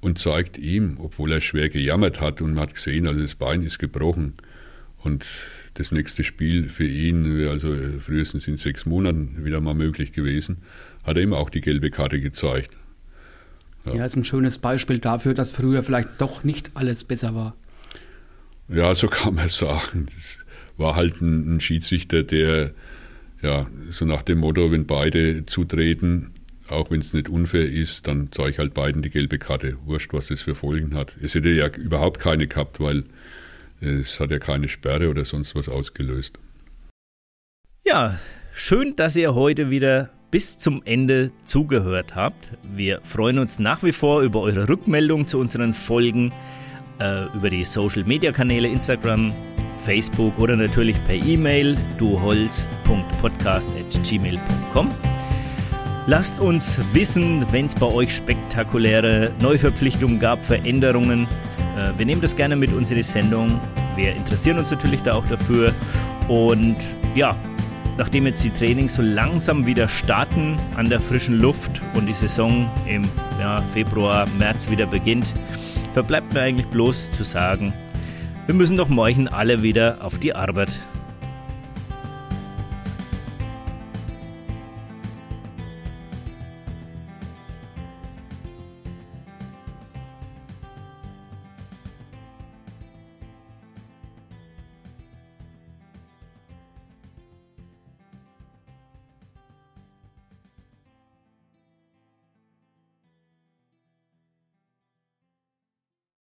[0.00, 3.62] und zeigt ihm, obwohl er schwer gejammert hat und man hat gesehen, also das Bein
[3.62, 4.34] ist gebrochen.
[4.96, 5.30] Und
[5.74, 10.58] das nächste Spiel für ihn wäre also frühestens in sechs Monaten wieder mal möglich gewesen,
[11.02, 12.76] hat er ihm auch die gelbe Karte gezeigt.
[13.84, 13.94] Ja.
[13.94, 17.54] ja, ist ein schönes Beispiel dafür, dass früher vielleicht doch nicht alles besser war.
[18.68, 20.06] Ja, so kann man sagen.
[20.14, 20.38] Das
[20.76, 22.72] war halt ein, ein Schiedsrichter, der
[23.42, 26.32] ja so nach dem Motto, wenn beide zutreten,
[26.68, 29.76] auch wenn es nicht unfair ist, dann zeige ich halt beiden die gelbe Karte.
[29.84, 31.16] Wurscht, was das für Folgen hat.
[31.20, 33.04] Es hätte ja überhaupt keine gehabt, weil
[33.80, 36.38] es hat ja keine Sperre oder sonst was ausgelöst.
[37.84, 38.18] Ja,
[38.54, 42.50] schön, dass ihr heute wieder bis zum Ende zugehört habt.
[42.74, 46.32] Wir freuen uns nach wie vor über eure Rückmeldung zu unseren Folgen,
[46.98, 49.32] äh, über die Social Media Kanäle Instagram,
[49.76, 54.88] Facebook oder natürlich per E-Mail duholz.podcast.gmail.com.
[56.06, 61.28] Lasst uns wissen, wenn es bei euch spektakuläre Neuverpflichtungen gab, Veränderungen.
[61.76, 63.60] Äh, wir nehmen das gerne mit uns in die Sendung.
[63.96, 65.74] Wir interessieren uns natürlich da auch dafür.
[66.28, 66.78] Und
[67.14, 67.36] ja,
[67.98, 72.70] nachdem jetzt die Trainings so langsam wieder starten an der frischen Luft und die Saison
[72.86, 73.02] im
[73.40, 75.32] ja, Februar, März wieder beginnt,
[75.92, 77.72] verbleibt mir eigentlich bloß zu sagen,
[78.46, 80.70] wir müssen doch morgen alle wieder auf die Arbeit.